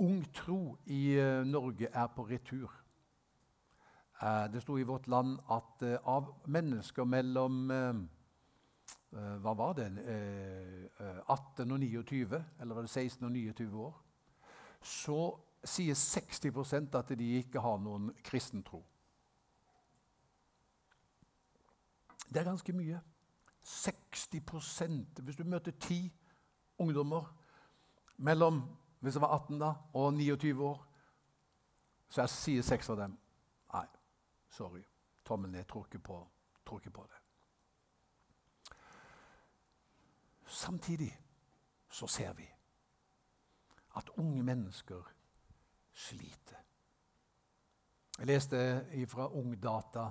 ung 0.00 0.20
tro 0.34 0.76
i 0.86 1.14
Norge 1.46 1.88
er 1.92 2.12
på 2.16 2.24
retur. 2.26 2.79
Det 4.20 4.60
sto 4.60 4.74
i 4.76 4.84
Vårt 4.84 5.06
Land 5.08 5.38
at 5.48 5.82
av 6.04 6.26
mennesker 6.52 7.06
mellom 7.08 7.70
Eh, 9.12 9.36
hva 9.42 9.54
var 9.58 9.72
det, 9.74 9.88
18 11.26 11.66
eh, 11.66 11.72
og 11.72 11.80
29, 11.80 12.44
eller 12.60 12.74
var 12.74 12.82
det 12.86 12.90
16 12.90 13.24
og 13.26 13.32
29 13.32 13.80
år, 13.82 13.96
så 14.82 15.16
sier 15.64 15.94
60% 15.98 16.94
at 16.94 17.10
de 17.18 17.30
ikke 17.40 17.60
har 17.60 17.80
noen 17.82 18.12
kristen 18.24 18.62
tro. 18.62 18.84
Det 22.30 22.38
er 22.38 22.46
ganske 22.46 22.72
mye. 22.72 23.00
60% 23.66 25.20
Hvis 25.20 25.36
du 25.36 25.44
møter 25.44 25.74
ti 25.76 26.12
ungdommer 26.78 27.26
mellom 28.16 28.62
hvis 29.00 29.14
jeg 29.14 29.22
var 29.22 29.34
18 29.34 29.58
da, 29.60 29.72
og 29.94 30.14
29 30.14 30.64
år, 30.64 30.78
så 32.08 32.22
jeg 32.22 32.30
sier 32.30 32.62
seks 32.62 32.90
av 32.90 32.96
dem 33.02 33.18
sorry. 34.50 34.82
Tommelen 35.24 35.54
er 35.54 35.62
trukket 35.62 36.02
på, 36.02 36.28
trukket 36.66 36.92
på 36.92 37.06
det. 37.06 37.18
Samtidig 40.46 41.12
så 41.90 42.06
ser 42.06 42.32
vi 42.32 42.48
at 43.96 44.10
unge 44.16 44.42
mennesker 44.42 45.12
sliter. 45.92 46.56
Jeg 48.18 48.26
leste 48.26 49.06
fra 49.08 49.28
Ungdata 49.32 50.10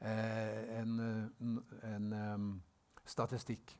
en, 0.00 1.00
en, 1.00 1.64
en 1.82 2.12
um, 2.12 2.62
statistikk 3.04 3.76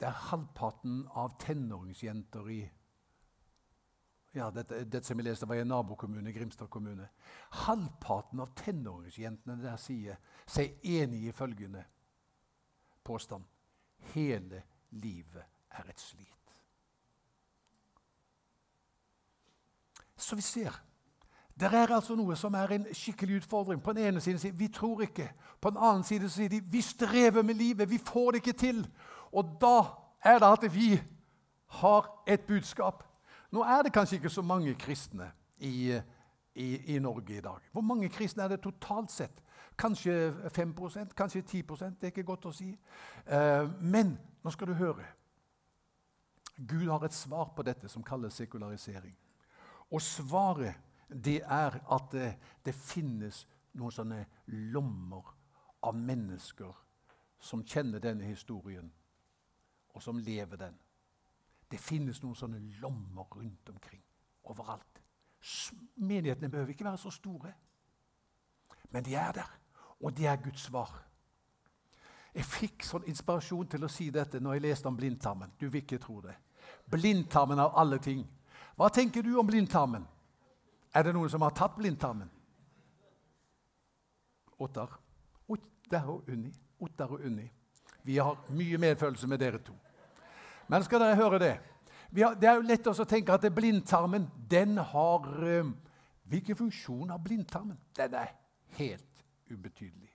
der 0.00 0.10
halvparten 0.10 1.04
av 1.14 1.36
tenåringsjenter 1.38 2.48
i 2.50 2.62
ja, 4.34 4.50
dette, 4.50 4.84
dette, 4.84 5.06
som 5.06 5.18
jeg 5.20 5.26
leste 5.26 5.48
var 5.48 5.58
i 5.58 5.62
en 5.64 5.68
nabokommune, 5.68 6.32
Grimstad 6.32 6.70
kommune. 6.72 7.08
Halvparten 7.66 8.40
av 8.40 8.54
tenåringsjentene 8.56 9.58
der 9.60 9.80
sier 9.80 10.20
seg 10.48 10.78
enig 10.84 11.26
i 11.28 11.34
følgende 11.36 11.84
påstand. 13.04 13.44
Hele 14.14 14.62
livet 14.90 15.44
er 15.70 15.90
et 15.90 16.00
slit. 16.00 16.38
Så 20.16 20.38
vi 20.38 20.42
ser 20.42 20.80
det 21.60 21.68
er 21.68 21.90
altså 21.92 22.14
noe 22.16 22.34
som 22.36 22.54
er 22.56 22.72
en 22.74 22.86
skikkelig 22.96 23.42
utfordring. 23.42 23.82
På 23.84 23.92
den 23.92 24.06
ene 24.08 24.20
siden 24.24 24.40
sier 24.40 24.54
vi 24.56 24.70
tror 24.72 25.02
ikke. 25.04 25.28
På 25.60 25.70
den 25.70 25.78
andre 25.78 26.08
siden 26.08 26.30
sier 26.32 26.48
de 26.48 26.62
vi 26.64 26.80
strever 26.80 27.44
med 27.44 27.54
livet, 27.54 27.90
vi 27.90 27.98
får 27.98 28.30
det 28.30 28.40
ikke 28.40 28.58
til. 28.58 28.80
Og 29.32 29.58
da 29.60 29.76
er 30.24 30.40
det 30.40 30.48
at 30.48 30.64
vi 30.74 30.96
har 31.82 32.08
et 32.26 32.40
budskap. 32.48 33.04
Nå 33.52 33.62
er 33.62 33.82
det 33.82 33.92
kanskje 33.92 34.16
ikke 34.16 34.32
så 34.32 34.42
mange 34.42 34.74
kristne 34.74 35.30
i, 35.58 35.92
i, 36.54 36.94
i 36.94 36.98
Norge 36.98 37.36
i 37.36 37.40
dag. 37.40 37.60
Hvor 37.72 37.84
mange 37.84 38.08
kristne 38.08 38.42
er 38.42 38.48
det 38.48 38.62
totalt 38.64 39.10
sett? 39.12 39.42
Kanskje 39.78 40.34
5% 40.56 41.14
kanskje 41.16 41.42
10 41.42 41.62
Det 41.62 42.02
er 42.02 42.12
ikke 42.12 42.22
godt 42.22 42.46
å 42.46 42.52
si. 42.52 42.70
Uh, 43.26 43.68
men 43.80 44.18
nå 44.44 44.50
skal 44.50 44.66
du 44.66 44.74
høre. 44.74 45.04
Gud 46.56 46.88
har 46.88 47.04
et 47.04 47.14
svar 47.14 47.52
på 47.56 47.62
dette 47.62 47.88
som 47.88 48.02
kalles 48.02 48.34
sekularisering. 48.34 49.14
Og 49.90 50.02
svaret 50.02 50.74
det 51.08 51.42
er 51.42 51.80
at 51.92 52.12
det, 52.12 52.34
det 52.64 52.74
finnes 52.74 53.46
noen 53.72 53.92
sånne 53.92 54.24
lommer 54.72 55.34
av 55.82 55.96
mennesker 55.96 56.72
som 57.42 57.64
kjenner 57.66 58.00
denne 58.00 58.24
historien, 58.24 58.86
og 59.92 60.02
som 60.02 60.18
lever 60.18 60.56
den. 60.56 60.76
Det 61.72 61.80
finnes 61.80 62.20
noen 62.20 62.36
sånne 62.36 62.60
lommer 62.82 63.24
rundt 63.32 63.70
omkring 63.72 64.02
overalt. 64.52 65.00
Menighetene 65.96 66.50
behøver 66.50 66.74
ikke 66.74 66.84
være 66.84 67.00
så 67.00 67.10
store, 67.10 67.52
men 68.90 69.04
de 69.04 69.14
er 69.16 69.32
der, 69.32 69.48
og 70.00 70.12
det 70.16 70.26
er 70.28 70.36
Guds 70.42 70.68
svar. 70.68 70.92
Jeg 72.34 72.44
fikk 72.48 72.84
sånn 72.84 73.08
inspirasjon 73.08 73.68
til 73.72 73.84
å 73.84 73.90
si 73.92 74.10
dette 74.12 74.40
når 74.40 74.56
jeg 74.56 74.64
leste 74.66 74.88
om 74.88 74.96
blindtarmen. 74.96 75.52
Du 75.60 75.66
vil 75.68 75.82
ikke 75.82 76.00
tro 76.00 76.20
det. 76.24 76.34
Blindtarmen 76.92 77.60
av 77.60 77.76
alle 77.80 77.98
ting. 78.00 78.22
Hva 78.76 78.88
tenker 78.92 79.24
du 79.24 79.34
om 79.40 79.46
blindtarmen? 79.46 80.04
Er 80.94 81.04
det 81.04 81.12
noen 81.16 81.30
som 81.32 81.44
har 81.44 81.52
tatt 81.56 81.76
blindtarmen? 81.76 82.30
Ottar. 84.60 84.96
Ottar 85.48 86.08
og 86.08 86.28
Unni. 86.28 86.52
Ottar 86.80 87.12
og 87.12 87.24
Unni. 87.26 87.48
Vi 88.02 88.16
har 88.16 88.38
mye 88.48 88.80
medfølelse 88.80 89.28
med 89.28 89.40
dere 89.40 89.60
to. 89.64 89.76
Men 90.72 90.84
skal 90.86 91.02
dere 91.04 91.16
høre 91.20 91.38
det? 91.38 91.52
Har, 92.16 92.36
det 92.40 92.48
er 92.48 92.56
jo 92.56 92.64
lett 92.64 92.86
å 92.88 93.04
tenke 93.08 93.34
at 93.36 93.44
blindtarmen 93.52 94.24
den 94.48 94.78
har 94.80 95.28
øh, 95.44 95.72
Hvilken 96.32 96.56
funksjon 96.56 97.10
har 97.12 97.18
blindtarmen? 97.20 97.76
Den 97.96 98.14
er 98.16 98.30
helt 98.78 99.24
ubetydelig. 99.52 100.08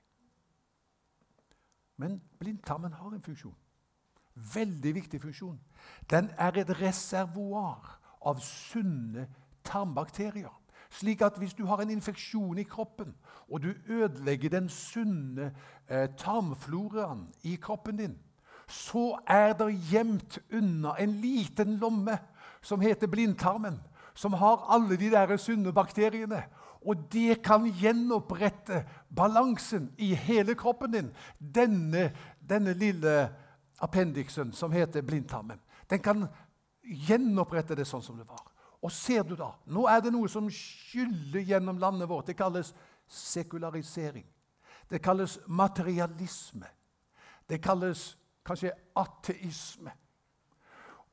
Men 2.02 2.16
blindtarmen 2.40 2.94
har 2.94 3.14
en 3.14 3.22
funksjon. 3.22 3.54
Veldig 4.54 4.96
viktig 4.96 5.22
funksjon. 5.22 5.60
Den 6.10 6.32
er 6.38 6.58
et 6.58 6.72
reservoar 6.82 8.00
av 8.26 8.42
sunne 8.42 9.28
tarmbakterier. 9.66 10.54
Slik 10.90 11.22
at 11.22 11.38
hvis 11.38 11.54
du 11.54 11.68
har 11.70 11.84
en 11.84 11.94
infeksjon 11.94 12.58
i 12.58 12.66
kroppen, 12.66 13.14
og 13.46 13.62
du 13.62 13.74
ødelegger 13.86 14.50
den 14.50 14.70
sunne 14.74 15.52
eh, 15.86 16.10
tarmfloraen 16.18 17.28
i 17.44 17.60
kroppen 17.62 18.02
din, 18.02 18.18
så 18.68 19.20
er 19.28 19.54
det 19.56 19.72
gjemt 19.90 20.40
unna 20.52 20.96
en 21.00 21.14
liten 21.22 21.78
lomme 21.80 22.18
som 22.62 22.82
heter 22.84 23.08
blindtarmen, 23.08 23.80
som 24.14 24.34
har 24.34 24.66
alle 24.68 24.98
de 24.98 25.12
der 25.14 25.38
sunne 25.38 25.72
bakteriene. 25.74 26.44
Og 26.82 27.08
det 27.12 27.42
kan 27.44 27.66
gjenopprette 27.66 28.84
balansen 29.10 29.90
i 29.98 30.14
hele 30.16 30.56
kroppen 30.56 30.92
din. 30.92 31.10
Denne, 31.40 32.12
denne 32.40 32.74
lille 32.74 33.30
appendiksen 33.80 34.52
som 34.54 34.72
heter 34.72 35.02
blindtarmen. 35.02 35.60
Den 35.90 36.00
kan 36.00 36.28
gjenopprette 36.84 37.76
det 37.76 37.88
sånn 37.88 38.04
som 38.04 38.18
det 38.20 38.28
var. 38.28 38.44
Og 38.84 38.92
ser 38.94 39.24
du 39.26 39.36
da, 39.36 39.52
Nå 39.66 39.88
er 39.90 40.02
det 40.04 40.14
noe 40.14 40.30
som 40.30 40.50
skyller 40.54 41.42
gjennom 41.42 41.80
landet 41.82 42.10
vårt. 42.10 42.30
Det 42.30 42.38
kalles 42.38 42.74
sekularisering. 43.08 44.26
Det 44.90 45.02
kalles 45.04 45.40
materialisme. 45.48 46.68
Det 47.50 47.60
kalles 47.64 48.16
kanskje 48.48 48.74
ateisme. 48.96 49.94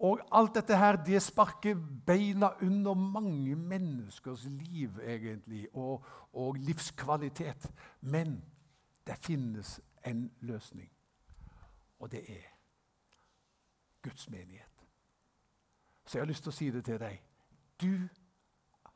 Og 0.04 0.20
alt 0.34 0.56
dette 0.56 0.76
her, 0.76 0.98
det 1.06 1.22
sparker 1.22 1.78
beina 2.06 2.50
under 2.62 2.94
mange 2.94 3.54
menneskers 3.56 4.44
liv, 4.44 4.98
egentlig, 5.02 5.68
og, 5.74 6.04
og 6.32 6.54
livskvalitet. 6.54 7.70
Men 8.00 8.42
det 9.06 9.16
finnes 9.22 9.80
en 10.06 10.26
løsning, 10.40 10.90
og 11.98 12.10
det 12.12 12.24
er 12.28 12.50
Guds 14.02 14.30
menighet. 14.30 14.70
Så 16.06 16.18
jeg 16.18 16.22
har 16.22 16.28
lyst 16.28 16.44
til 16.44 16.52
å 16.52 16.56
si 16.58 16.70
det 16.70 16.84
til 16.84 17.00
deg. 17.00 17.22
Du 17.80 18.08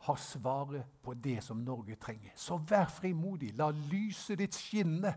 har 0.04 0.18
svaret 0.20 0.90
på 1.02 1.14
det 1.14 1.40
som 1.44 1.62
Norge 1.64 1.96
trenger. 1.96 2.34
Så 2.36 2.58
vær 2.68 2.86
frimodig. 2.92 3.54
La 3.56 3.70
lyset 3.70 4.38
ditt 4.38 4.54
skinne. 4.54 5.14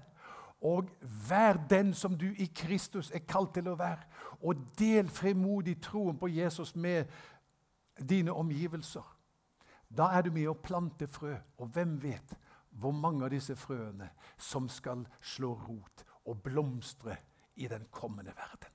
Og 0.61 0.89
vær 1.29 1.57
den 1.69 1.93
som 1.93 2.17
du 2.17 2.27
i 2.37 2.45
Kristus 2.55 3.11
er 3.11 3.25
kalt 3.27 3.53
til 3.55 3.71
å 3.71 3.77
være. 3.79 4.05
Og 4.45 4.61
del 4.77 5.09
frimodig 5.09 5.79
troen 5.81 6.17
på 6.17 6.29
Jesus 6.29 6.75
med 6.75 7.09
dine 7.97 8.33
omgivelser. 8.33 9.05
Da 9.89 10.11
er 10.15 10.21
du 10.21 10.31
med 10.31 10.47
å 10.47 10.55
plante 10.55 11.07
frø, 11.07 11.33
og 11.57 11.73
hvem 11.73 11.97
vet 12.03 12.37
hvor 12.79 12.93
mange 12.95 13.25
av 13.25 13.33
disse 13.33 13.55
frøene 13.59 14.07
som 14.39 14.69
skal 14.71 15.03
slå 15.19 15.51
rot 15.67 16.05
og 16.29 16.39
blomstre 16.43 17.17
i 17.59 17.67
den 17.67 17.83
kommende 17.91 18.31
verden. 18.37 18.69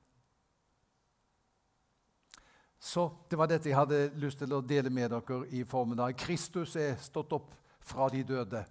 Så 2.78 3.08
det 3.30 3.38
var 3.38 3.48
dette 3.50 3.70
jeg 3.70 3.78
hadde 3.78 4.12
lyst 4.20 4.38
til 4.42 4.52
å 4.52 4.62
dele 4.62 4.92
med 4.92 5.10
dere 5.10 5.40
i 5.56 5.64
formiddag. 5.66 6.14
Kristus 6.20 6.76
er 6.76 7.00
stått 7.02 7.32
opp 7.34 7.54
fra 7.80 8.10
de 8.12 8.20
døde. 8.22 8.62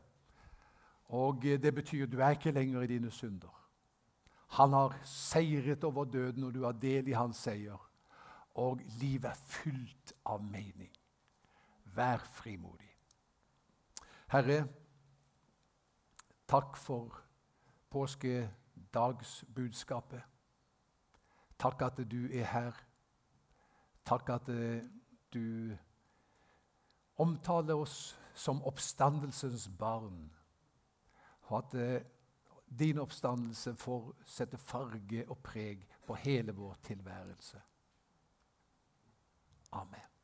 Og 1.06 1.42
det 1.42 1.76
betyr 1.76 2.04
at 2.04 2.12
du 2.12 2.20
er 2.20 2.30
ikke 2.30 2.52
lenger 2.52 2.82
i 2.82 2.88
dine 2.88 3.12
synder. 3.12 3.62
Han 4.48 4.74
har 4.74 5.00
seiret 5.04 5.84
over 5.84 6.06
døden, 6.06 6.44
og 6.44 6.54
du 6.54 6.64
har 6.64 6.72
del 6.72 7.08
i 7.08 7.12
hans 7.12 7.38
seier. 7.38 7.92
Og 8.56 8.80
livet 9.00 9.26
er 9.26 9.34
fylt 9.34 10.14
av 10.26 10.44
mening. 10.44 10.98
Vær 11.96 12.18
frimodig. 12.18 12.98
Herre, 14.32 14.68
takk 16.48 16.78
for 16.78 17.22
påskedagsbudskapet. 17.90 20.22
Takk 21.60 21.82
at 21.82 22.12
du 22.12 22.28
er 22.32 22.44
her. 22.44 22.72
Takk 24.06 24.30
at 24.30 24.50
eh, 24.50 24.82
du 25.34 25.78
omtaler 27.18 27.76
oss 27.76 28.20
som 28.34 28.64
oppstandelsens 28.64 29.70
barn. 29.80 30.35
Og 31.46 31.58
at 31.58 31.74
eh, 31.80 32.02
din 32.80 32.98
oppstandelse 33.00 33.76
får 33.76 34.12
sette 34.26 34.58
farge 34.58 35.26
og 35.30 35.38
preg 35.44 35.86
på 36.08 36.18
hele 36.26 36.56
vår 36.56 36.78
tilværelse. 36.84 37.62
Amen. 39.72 40.15